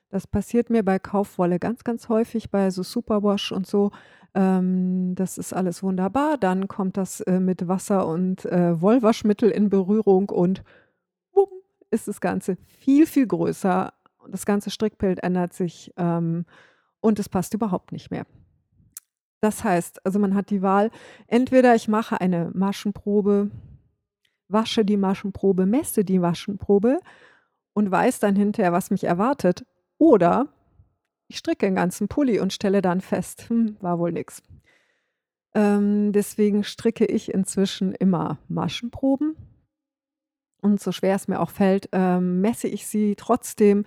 [0.10, 3.92] Das passiert mir bei Kaufwolle ganz, ganz häufig, bei so Superwash und so.
[4.34, 6.38] Ähm, das ist alles wunderbar.
[6.38, 10.64] Dann kommt das äh, mit Wasser und äh, Wollwaschmittel in Berührung und
[11.34, 11.50] bumm,
[11.92, 13.94] ist das Ganze viel, viel größer.
[14.30, 16.46] Das ganze Strickbild ändert sich ähm,
[17.00, 18.26] und es passt überhaupt nicht mehr.
[19.40, 20.90] Das heißt, also man hat die Wahl,
[21.28, 23.52] entweder ich mache eine Maschenprobe,
[24.48, 27.00] wasche die Maschenprobe, messe die Maschenprobe
[27.74, 29.66] und weiß dann hinterher, was mich erwartet.
[30.00, 30.48] Oder
[31.28, 34.42] ich stricke einen ganzen Pulli und stelle dann fest, hm, war wohl nix.
[35.54, 39.36] Ähm, deswegen stricke ich inzwischen immer Maschenproben.
[40.62, 43.86] Und so schwer es mir auch fällt, ähm, messe ich sie trotzdem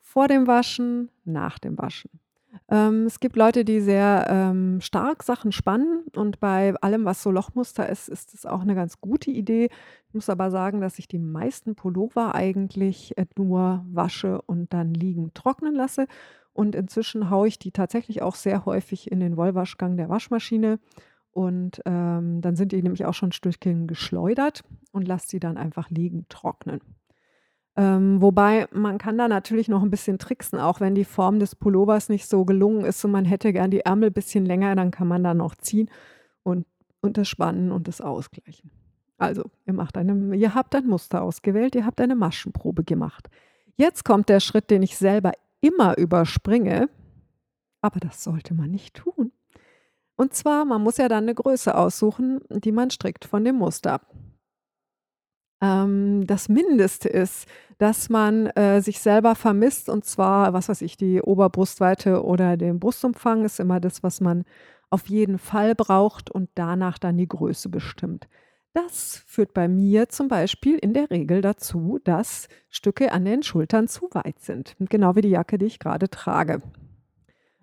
[0.00, 2.10] vor dem Waschen, nach dem Waschen.
[2.68, 7.30] Ähm, es gibt Leute, die sehr, ähm, stark Sachen spannen und bei allem, was so
[7.30, 9.70] Lochmuster ist, ist es auch eine ganz gute Idee.
[10.08, 15.32] Ich muss aber sagen, dass ich die meisten Pullover eigentlich, nur wasche und dann liegen
[15.34, 16.06] trocknen lasse.
[16.54, 20.78] Und inzwischen haue ich die tatsächlich auch sehr häufig in den Wollwaschgang der Waschmaschine.
[21.32, 24.62] Und, ähm, dann sind die nämlich auch schon ein Stückchen geschleudert
[24.92, 26.80] und lasse sie dann einfach liegen, trocknen.
[27.76, 31.56] Ähm, wobei man kann da natürlich noch ein bisschen tricksen, auch wenn die Form des
[31.56, 34.92] Pullovers nicht so gelungen ist und man hätte gern die Ärmel ein bisschen länger, dann
[34.92, 35.90] kann man da noch ziehen
[36.44, 36.66] und
[37.04, 38.70] und das spannen und das ausgleichen.
[39.18, 43.28] Also, ihr macht eine ihr habt ein Muster ausgewählt, ihr habt eine Maschenprobe gemacht.
[43.76, 45.32] Jetzt kommt der Schritt, den ich selber
[45.64, 46.88] immer überspringe,
[47.80, 49.32] aber das sollte man nicht tun.
[50.16, 54.00] Und zwar, man muss ja dann eine Größe aussuchen, die man strickt von dem Muster.
[55.60, 57.48] Ähm, das Mindeste ist,
[57.78, 62.78] dass man, äh, sich selber vermisst und zwar, was weiß ich, die Oberbrustweite oder den
[62.78, 64.44] Brustumfang ist immer das, was man
[64.90, 68.28] auf jeden Fall braucht und danach dann die Größe bestimmt.
[68.74, 73.86] Das führt bei mir zum Beispiel in der Regel dazu, dass Stücke an den Schultern
[73.86, 76.60] zu weit sind, genau wie die Jacke, die ich gerade trage,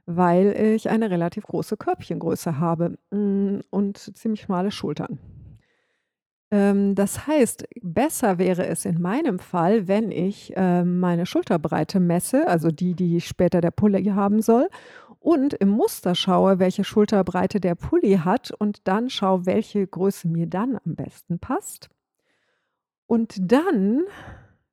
[0.05, 5.19] weil ich eine relativ große Körbchengröße habe, hm, und ziemlich schmale Schultern.
[6.49, 12.47] Ähm, das heißt, besser wäre es in meinem Fall, wenn ich, ähm, meine Schulterbreite messe,
[12.47, 14.69] also die, die später der Pulli haben soll,
[15.21, 20.47] und im Muster schaue, welche Schulterbreite der Pulli hat und dann schaue, welche Größe mir
[20.47, 21.89] dann am besten passt.
[23.05, 24.01] Und dann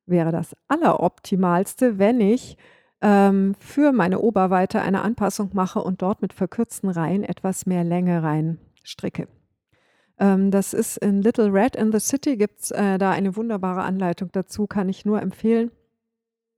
[0.07, 2.57] wäre das Alleroptimalste, wenn ich,
[3.01, 8.23] ähm, für meine Oberweite eine Anpassung mache und dort mit verkürzten Reihen etwas mehr Länge
[8.23, 9.27] reinstricke.
[10.17, 14.31] Ähm, das ist in Little Red in the City gibt's, äh, da eine wunderbare Anleitung
[14.31, 15.69] dazu, kann ich nur empfehlen.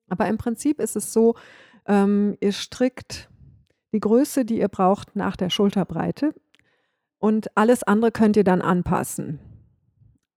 [0.07, 1.35] Aber im Prinzip ist es so,
[1.87, 3.30] ähm, ihr strickt
[3.93, 6.33] die Größe, die ihr braucht, nach der Schulterbreite
[7.19, 9.39] und alles andere könnt ihr dann anpassen.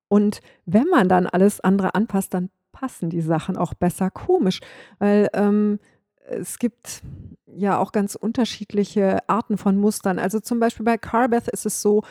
[0.09, 4.11] Und wenn man dann alles andere anpasst, dann passen die Sachen auch besser.
[4.11, 4.61] Komisch,
[4.99, 5.79] weil ähm,
[6.27, 7.03] es gibt
[7.47, 10.19] ja auch ganz unterschiedliche Arten von Mustern.
[10.19, 12.03] Also zum Beispiel bei Carbeth ist es so,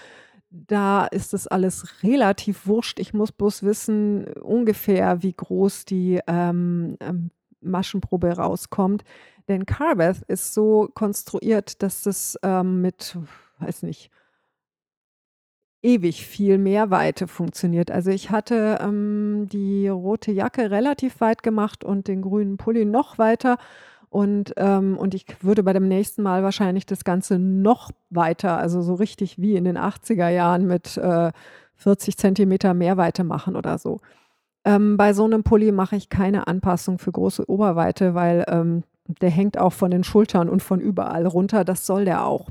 [0.49, 2.99] da ist das alles relativ wurscht.
[2.99, 9.03] Ich muss bloß wissen ungefähr, wie groß die ähm, ähm, Maschenprobe rauskommt.
[9.47, 13.17] Denn Carbeth ist so konstruiert, dass das ähm, mit,
[13.59, 14.09] weiß nicht,
[15.81, 17.91] ewig viel Mehrweite funktioniert.
[17.91, 23.17] Also ich hatte ähm, die rote Jacke relativ weit gemacht und den grünen Pulli noch
[23.17, 23.57] weiter.
[24.09, 28.81] Und, ähm, und ich würde bei dem nächsten Mal wahrscheinlich das Ganze noch weiter, also
[28.81, 31.31] so richtig wie in den 80er Jahren mit äh,
[31.75, 33.99] 40 Zentimeter Mehrweite machen oder so.
[34.65, 39.29] Ähm, bei so einem Pulli mache ich keine Anpassung für große Oberweite, weil ähm, der
[39.29, 41.63] hängt auch von den Schultern und von überall runter.
[41.63, 42.49] Das soll der auch.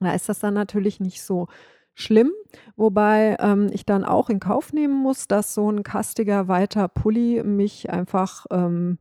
[0.00, 1.48] Da ist das dann natürlich nicht so
[1.94, 2.30] schlimm,
[2.76, 7.42] wobei ähm, ich dann auch in Kauf nehmen muss, dass so ein kastiger, weiter Pulli
[7.42, 8.98] mich einfach ähm,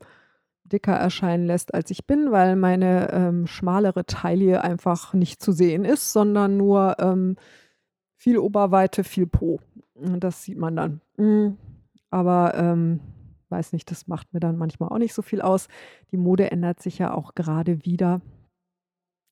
[0.64, 5.84] dicker erscheinen lässt, als ich bin, weil meine ähm, schmalere Taille einfach nicht zu sehen
[5.84, 7.36] ist, sondern nur ähm,
[8.16, 9.60] viel Oberweite, viel Po.
[9.96, 11.02] Das sieht man dann.
[11.18, 11.58] Mhm.
[12.10, 13.02] Aber ähm,
[13.50, 15.68] weiß nicht, das macht mir dann manchmal auch nicht so viel aus.
[16.12, 18.22] Die Mode ändert sich ja auch gerade wieder.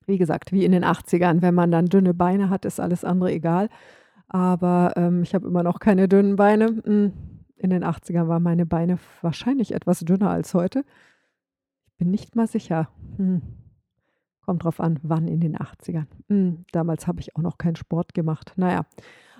[0.06, 3.32] Wie gesagt, wie in den 80ern, wenn man dann dünne Beine hat, ist alles andere
[3.32, 3.69] egal.
[4.28, 6.82] Aber ähm, ich habe immer noch keine dünnen Beine.
[6.84, 7.13] Hm,
[7.56, 10.84] in den 80ern waren meine Beine wahrscheinlich etwas dünner als heute.
[11.97, 12.89] Bin nicht mal sicher.
[13.17, 13.41] Hm.
[14.41, 16.08] Kommt drauf an, wann in den 80ern.
[16.28, 18.54] Hm, damals habe ich auch noch keinen Sport gemacht.
[18.58, 18.82] Naja,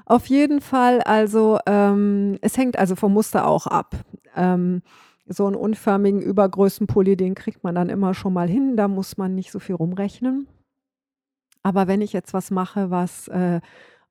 [0.06, 3.96] auf jeden Fall, also ähm, es hängt also vom Muster auch ab.
[4.36, 4.82] Ähm,
[5.26, 8.76] so einen unförmigen Übergrößenpulli, den kriegt man dann immer schon mal hin.
[8.76, 10.48] Da muss man nicht so viel rumrechnen.
[11.64, 13.62] Aber wenn ich jetzt was mache, was äh,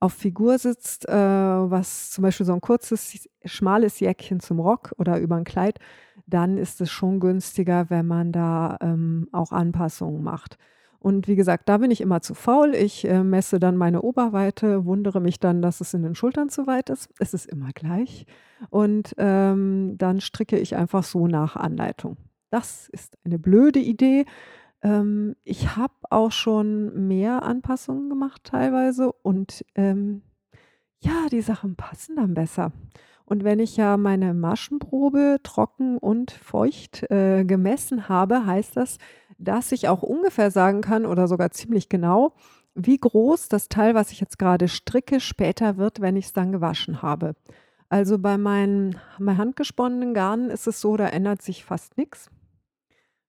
[0.01, 5.19] auf Figur sitzt, äh, was zum Beispiel so ein kurzes, schmales Jäckchen zum Rock oder
[5.21, 5.79] über ein Kleid,
[6.27, 10.57] dann ist es schon günstiger, wenn man da ähm, auch Anpassungen macht.
[11.03, 12.77] Und wie gesagt, da bin ich immer zu faul.
[12.77, 16.69] Ich äh, messe dann meine Oberweite, wundere mich dann, dass es in den Schultern zu
[16.69, 17.11] weit ist.
[17.19, 18.25] Es ist immer gleich.
[18.71, 22.19] Und ähm, dann stricke ich einfach so nach Anleitung.
[22.51, 24.27] Das ist eine blöde Idee.
[24.81, 30.23] Ähm, ich habe auch schon mehr Anpassungen gemacht teilweise und ähm,
[31.01, 32.71] ja, die Sachen passen dann besser.
[33.25, 38.99] Und wenn ich ja meine Maschenprobe trocken und feucht äh, gemessen habe, heißt das,
[39.43, 42.35] dass ich auch ungefähr sagen kann oder sogar ziemlich genau,
[42.75, 46.53] wie groß das Teil, was ich jetzt gerade stricke, später wird, wenn ich es dann
[46.53, 47.35] gewaschen habe.
[47.89, 52.31] Also bei meinen bei handgesponnenen Garnen ist es so, da ändert sich fast nichts.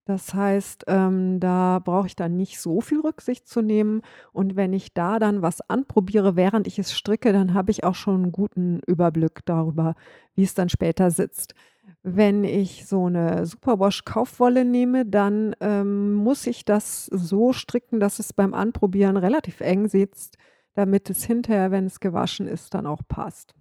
[0.05, 4.01] Das heißt, ähm, da brauche ich dann nicht so viel Rücksicht zu nehmen.
[4.33, 7.95] Und wenn ich da dann was anprobiere, während ich es stricke, dann habe ich auch
[7.95, 9.95] schon einen guten Überblick darüber,
[10.35, 11.55] wie es dann später sitzt.
[12.01, 18.33] Wenn ich so eine Superwash-Kaufwolle nehme, dann ähm, muss ich das so stricken, dass es
[18.33, 20.37] beim Anprobieren relativ eng sitzt,
[20.73, 23.53] damit es hinterher, wenn es gewaschen ist, dann auch passt.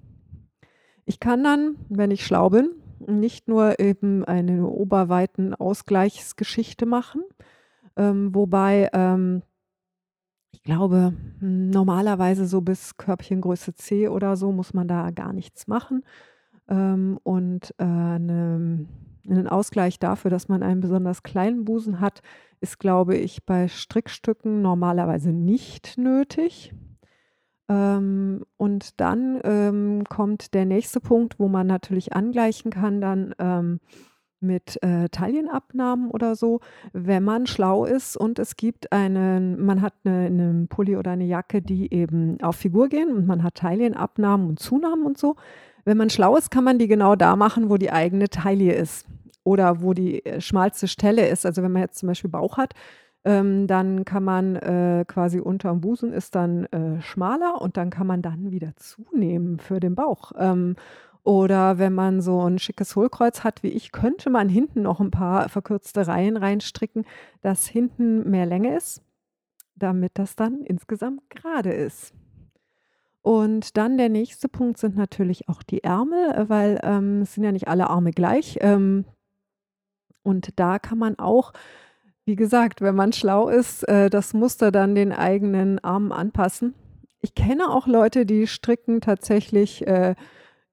[1.05, 2.71] Ich kann dann, wenn ich schlau bin,
[3.07, 7.23] nicht nur eben eine oberweiten Ausgleichsgeschichte machen,
[7.97, 9.43] ähm, wobei ähm,
[10.53, 16.05] ich glaube, normalerweise so bis Körbchengröße C oder so muss man da gar nichts machen.
[16.69, 18.87] Ähm, und äh, 'ne
[19.25, 22.23] 'nen Ausgleich dafür, dass man einen besonders kleinen Busen hat,
[22.61, 26.73] ist, glaube ich, bei Strickstücken normalerweise nicht nötig.
[27.69, 33.81] Ähm, und dann, ähm, kommt der nächste Punkt, wo man natürlich angleichen kann dann, ähm,
[34.41, 36.61] mit, äh, Taillenabnahmen oder so,
[36.93, 41.25] wenn man schlau ist und es gibt einen man hat eine 'nen Pulli oder eine
[41.27, 45.37] Jacke, die eben auf Figur gehen und man hat Taillenabnahmen und Zunahmen und so.
[45.85, 49.07] Wenn man schlau ist, kann man die genau da machen, wo die eigene Taille ist
[49.45, 51.45] oder wo die, äh, schmalste Stelle ist.
[51.47, 52.75] Also, wenn man jetzt zum Beispiel Bauch hat,
[53.25, 58.07] ähm, dann kann man, äh, quasi unterm Busen ist dann, äh, schmaler und dann kann
[58.07, 60.33] man dann wieder zunehmen für den Bauch.
[60.39, 60.77] Ähm,
[61.25, 65.13] oder wenn man so ein schickes Hohlkreuz hat wie ich, könnte man hinten noch ein
[65.13, 67.05] paar verkürzte Reihen reinstricken,
[67.43, 69.03] dass hinten mehr Länge ist,
[69.77, 72.13] damit das dann insgesamt gerade ist.
[73.23, 77.45] Und dann der nächste Punkt sind natürlich auch die Ärmel, äh, weil, ähm, es sind
[77.45, 78.59] ja nicht alle Arme gleich.
[78.61, 79.05] Ähm,
[80.25, 81.53] und da kann man auch,
[82.25, 86.75] wie gesagt, wenn man schlau ist, äh, das Muster dann den eigenen Armen anpassen.
[87.21, 90.17] Ich kenne auch Leute, die stricken tatsächlich, äh,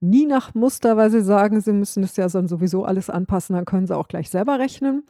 [0.02, 3.86] nie nach Muster, weil sie sagen, sie müssen es ja sowieso alles anpassen, dann können
[3.88, 5.06] sie auch gleich selber rechnen.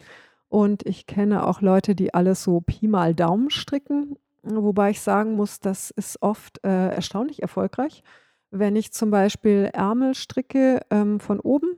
[0.49, 4.17] Und ich kenne auch Leute, die alles so Pi mal Daumen stricken.
[4.55, 8.03] Wobei ich sagen muss, das ist oft äh, erstaunlich erfolgreich.
[8.51, 11.77] Wenn ich zum Beispiel Ärmel stricke ähm, von oben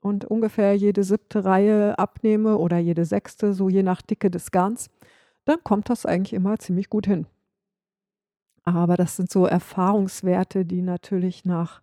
[0.00, 4.88] und ungefähr jede siebte Reihe abnehme oder jede sechste, so je nach Dicke des Garns,
[5.44, 7.26] dann kommt das eigentlich immer ziemlich gut hin.
[8.64, 11.82] Aber das sind so Erfahrungswerte, die natürlich nach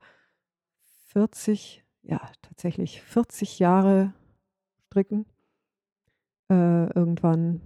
[1.14, 4.14] 40, ja tatsächlich 40 Jahre
[4.88, 5.26] stricken,
[6.50, 7.62] äh, irgendwann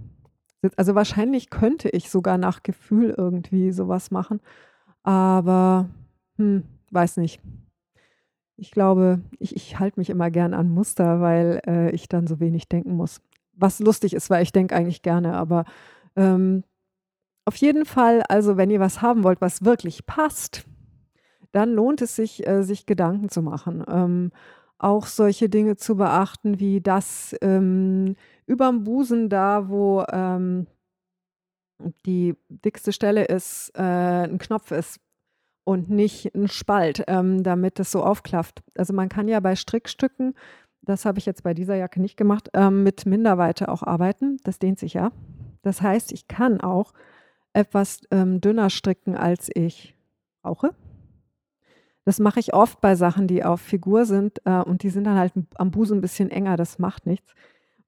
[0.78, 4.42] also wahrscheinlich könnte ich sogar nach Gefühl irgendwie sowas machen,
[5.04, 5.90] aber,
[6.38, 7.42] hm, weiß nicht.
[8.58, 12.40] Ich glaube, ich ich halte mich immer gern an Muster, weil, äh, ich dann so
[12.40, 13.22] wenig denken muss.
[13.54, 15.66] Was lustig ist, weil ich denke eigentlich gerne, aber,
[16.16, 16.64] ähm,
[17.46, 20.66] auf jeden Fall, also wenn ihr was haben wollt, was wirklich passt,
[21.54, 23.84] dann lohnt es sich, äh, sich Gedanken zu machen.
[23.90, 24.32] Ähm,
[24.80, 28.16] auch solche Dinge zu beachten, wie dass, ähm,
[28.48, 30.68] überm Busen da, wo, ähm,
[32.06, 35.00] die dickste Stelle ist, äh, 'n Knopf ist
[35.66, 38.64] und nicht ein Spalt, ähm, damit es so aufklafft.
[38.78, 40.34] Also, man kann ja bei Strickstücken
[40.88, 44.38] das habe ich jetzt bei dieser Jacke nicht gemacht, ähm, mit Minderweite auch arbeiten.
[44.44, 45.12] Das dehnt sich ja.
[45.62, 46.94] Das heißt, ich kann auch
[47.54, 49.96] etwas, ähm, dünner stricken, als ich
[50.42, 50.74] brauche.
[52.06, 55.18] Das mache ich oft bei Sachen, die auf Figur sind, äh, und die sind dann
[55.18, 57.34] halt am Busen ein bisschen enger, das macht nichts.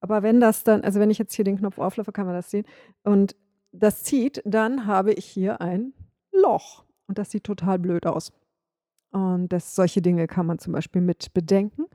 [0.02, 2.50] Aber wenn das dann also, wenn ich jetzt hier den Knopf auflaufe, kann man das
[2.52, 2.66] sehen
[3.04, 3.36] und
[3.72, 5.94] das zieht, dann habe ich hier ein
[6.32, 8.32] Loch und das sieht total blöd aus.
[9.12, 11.86] Und das solche Dinge kann man zum Beispiel mit bedenken.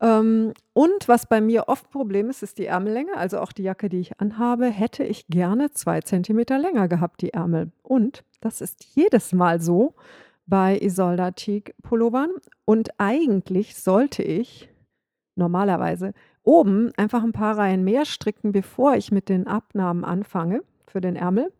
[0.00, 3.16] Ähm, und was bei mir oft 'n Problem ist, ist die Ärmellänge.
[3.16, 7.34] Also, auch die Jacke, die ich anhabe, hätte ich gerne 2 Zentimeter länger gehabt, die
[7.34, 7.72] Ärmel.
[7.82, 9.94] Und das ist jedes Mal so
[10.46, 12.30] bei Isolda Teague Pullovern.
[12.66, 14.70] Und eigentlich sollte ich
[15.36, 16.12] normalerweise
[16.42, 21.16] oben einfach ein paar Reihen mehr stricken, bevor ich mit den Abnahmen anfange für den
[21.16, 21.52] Ärmel.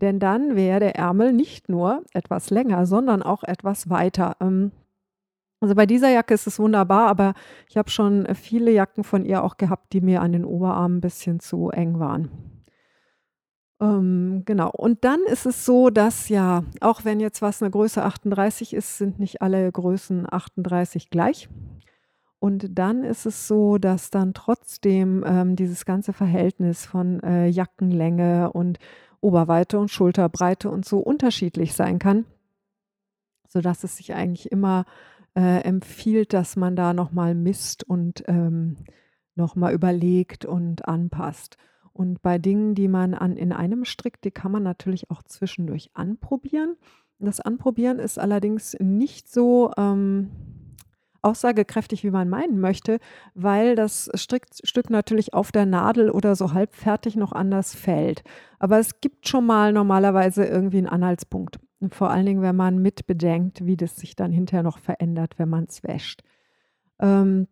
[0.00, 4.36] Denn dann wäre der Ärmel nicht nur etwas länger, sondern auch etwas weiter.
[4.40, 4.72] Ähm,
[5.60, 7.34] also bei dieser Jacke ist es wunderbar, aber
[7.68, 11.00] ich habe schon viele Jacken von ihr auch gehabt, die mir an den Oberarmen ein
[11.00, 12.28] bisschen zu eng waren.
[13.80, 14.70] Ähm, genau.
[14.70, 18.98] Und dann ist es so, dass ja, auch wenn jetzt was eine Größe 38 ist,
[18.98, 21.48] sind nicht alle Größen 38 gleich.
[22.38, 28.52] Und dann ist es so, dass dann trotzdem, ähm, dieses ganze Verhältnis von, äh, Jackenlänge
[28.52, 28.78] und
[29.20, 32.26] Oberweite und Schulterbreite und so unterschiedlich sein kann,
[33.48, 34.84] sodass es sich eigentlich immer,
[35.34, 38.76] äh, empfiehlt, dass man da noch mal misst und, ähm,
[39.34, 41.56] noch mal überlegt und anpasst.
[41.92, 45.90] Und bei Dingen, die man an in einem strickt, die kann man natürlich auch zwischendurch
[45.94, 46.76] anprobieren.
[47.18, 50.30] Das Anprobieren ist allerdings nicht so, ähm
[51.24, 52.98] aussagekräftig, wie man meinen möchte,
[53.34, 58.22] weil das Strickstück natürlich auf der Nadel oder so halbfertig noch anders fällt.
[58.58, 61.58] Aber es gibt schon mal normalerweise irgendwie einen Anhaltspunkt.
[61.90, 65.48] Vor allen Dingen, wenn man mit bedenkt, wie das sich dann hinterher noch verändert, wenn
[65.48, 66.22] man es wäscht.
[67.00, 67.48] Ähm,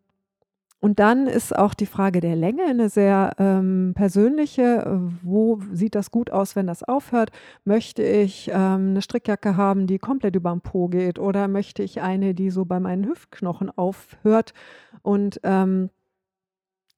[0.83, 5.01] und dann ist auch die Frage der Länge eine sehr ähm, persönliche.
[5.23, 7.31] Wo sieht das gut aus, wenn das aufhört?
[7.65, 11.21] Möchte ich ähm, eine Strickjacke haben, die komplett über den Po geht?
[11.21, 14.55] Oder möchte ich eine, die so bei meinen Hüftknochen aufhört?
[15.03, 15.91] Und ähm,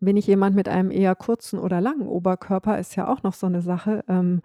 [0.00, 3.46] bin ich jemand mit einem eher kurzen oder langen Oberkörper, ist ja auch noch so
[3.46, 4.02] eine Sache.
[4.08, 4.40] Ähm,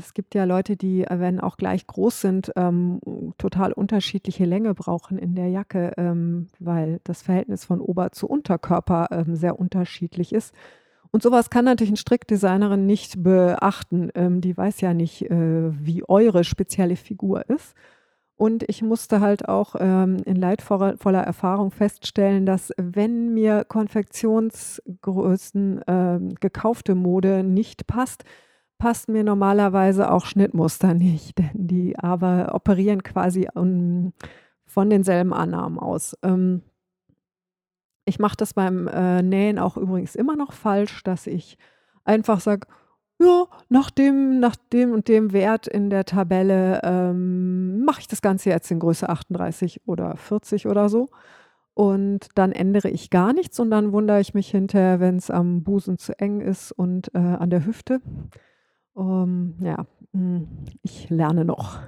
[0.00, 3.00] es gibt ja Leute, die, äh, wenn auch gleich groß sind, ähm,
[3.38, 9.08] total unterschiedliche Länge brauchen in der Jacke, ähm, weil das Verhältnis von Ober zu Unterkörper
[9.10, 10.54] ähm, sehr unterschiedlich ist.
[11.12, 14.10] Und sowas kann natürlich eine Strickdesignerin nicht beachten.
[14.14, 17.74] Ähm, die weiß ja nicht, äh, wie eure spezielle Figur ist.
[18.36, 26.20] Und ich musste halt auch ähm, in leidvoller Erfahrung feststellen, dass wenn mir Konfektionsgrößen äh,
[26.40, 28.24] gekaufte Mode nicht passt,
[28.80, 34.12] passt mir normalerweise auch Schnittmuster nicht, denn die aber operieren quasi um,
[34.64, 36.16] von denselben Annahmen aus.
[36.24, 36.62] Ähm,
[38.04, 41.58] ich mache das beim äh, Nähen auch übrigens immer noch falsch, dass ich
[42.04, 42.66] einfach sage,
[43.20, 48.22] ja, nach dem, nach dem und dem Wert in der Tabelle ähm, mache ich das
[48.22, 51.10] Ganze jetzt in Größe 38 oder 40 oder so.
[51.74, 55.62] Und dann ändere ich gar nichts und dann wundere ich mich hinterher, wenn es am
[55.62, 58.00] Busen zu eng ist und äh, an der Hüfte.
[59.00, 60.46] Ähm, ja, hm,
[60.82, 61.80] ich lerne noch.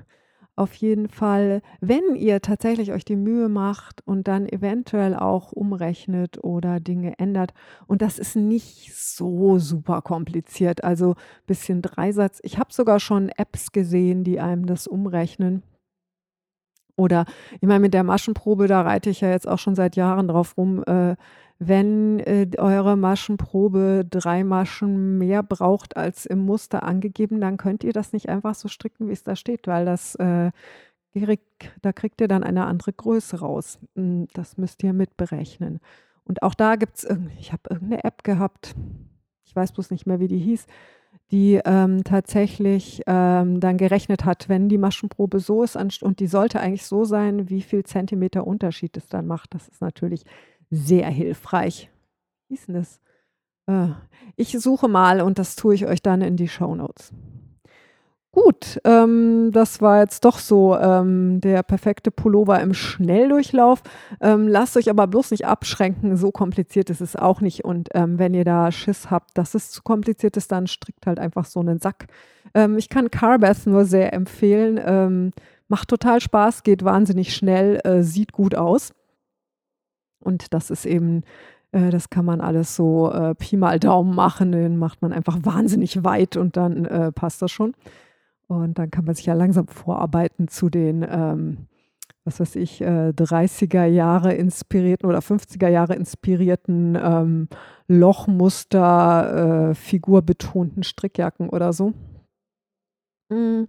[0.54, 6.44] Auf jeden Fall, wenn ihr tatsächlich euch die Mühe macht und dann eventuell auch umrechnet
[6.44, 7.54] oder Dinge ändert,
[7.86, 12.38] und das ist nicht so super kompliziert, also ein bisschen Dreisatz.
[12.42, 15.62] Ich habe sogar schon Apps gesehen, die einem das umrechnen.
[16.96, 20.28] Oder ich meine, mit der Maschenprobe, da reite ich ja jetzt auch schon seit Jahren
[20.28, 20.84] drauf rum.
[20.84, 21.16] Äh,
[21.68, 27.92] wenn äh, eure Maschenprobe drei Maschen mehr braucht als im Muster angegeben, dann könnt ihr
[27.92, 30.50] das nicht einfach so stricken, wie es da steht, weil das äh,
[31.82, 33.78] da kriegt ihr dann eine andere Größe raus.
[33.96, 35.80] Hm, das müsst ihr mitberechnen.
[36.24, 38.74] Und auch da gibt es, ich habe irgendeine App gehabt,
[39.44, 40.66] ich weiß bloß nicht mehr, wie die hieß,
[41.30, 46.60] die ähm, tatsächlich ähm, dann gerechnet hat, wenn die Maschenprobe so ist und die sollte
[46.60, 49.54] eigentlich so sein, wie viel Zentimeter Unterschied es dann macht.
[49.54, 50.24] Das ist natürlich
[50.72, 51.90] sehr hilfreich.
[52.48, 53.00] Wie ist denn das?
[53.66, 53.88] Äh,
[54.36, 57.12] ich suche mal und das tue ich euch dann in die Show Notes.
[58.34, 63.82] Gut, ähm, das war jetzt doch so ähm, der perfekte Pullover im Schnelldurchlauf.
[64.22, 67.62] Ähm, lasst euch aber bloß nicht abschränken, so kompliziert ist es auch nicht.
[67.62, 71.18] Und ähm, wenn ihr da Schiss habt, dass es zu kompliziert ist, dann strickt halt
[71.18, 72.06] einfach so einen Sack.
[72.54, 74.80] Ähm, ich kann Carbeth nur sehr empfehlen.
[74.82, 75.32] Ähm,
[75.68, 78.94] macht total Spaß, geht wahnsinnig schnell, äh, sieht gut aus.
[80.22, 81.22] Und das ist eben,
[81.72, 85.38] äh, das kann man alles so äh, Pi mal Daumen machen, den macht man einfach
[85.42, 87.74] wahnsinnig weit und dann äh, passt das schon.
[88.46, 91.68] Und dann kann man sich ja langsam vorarbeiten zu den, ähm,
[92.24, 97.48] was weiß ich, äh, 30er Jahre inspirierten oder 50er Jahre inspirierten ähm,
[97.88, 101.94] Lochmuster, äh, figurbetonten Strickjacken oder so.
[103.30, 103.68] Mhm.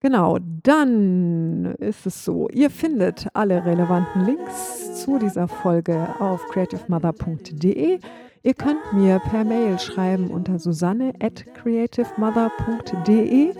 [0.00, 7.98] Genau, dann ist es so, ihr findet alle relevanten Links zu dieser Folge auf creativemother.de.
[8.44, 13.54] Ihr könnt mir per Mail schreiben unter susanne at creativemother.de.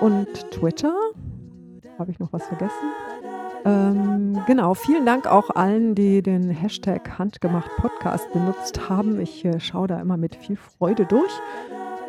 [0.00, 0.94] und Twitter.
[2.02, 2.90] Habe ich noch was vergessen?
[3.64, 9.20] Ähm, genau, vielen Dank auch allen, die den Hashtag Handgemacht Podcast benutzt haben.
[9.20, 11.30] Ich äh, schaue da immer mit viel Freude durch.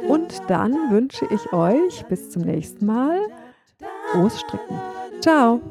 [0.08, 3.20] Und dann wünsche ich euch bis zum nächsten Mal
[4.12, 4.80] frohes Stricken.
[5.22, 5.62] Ciao.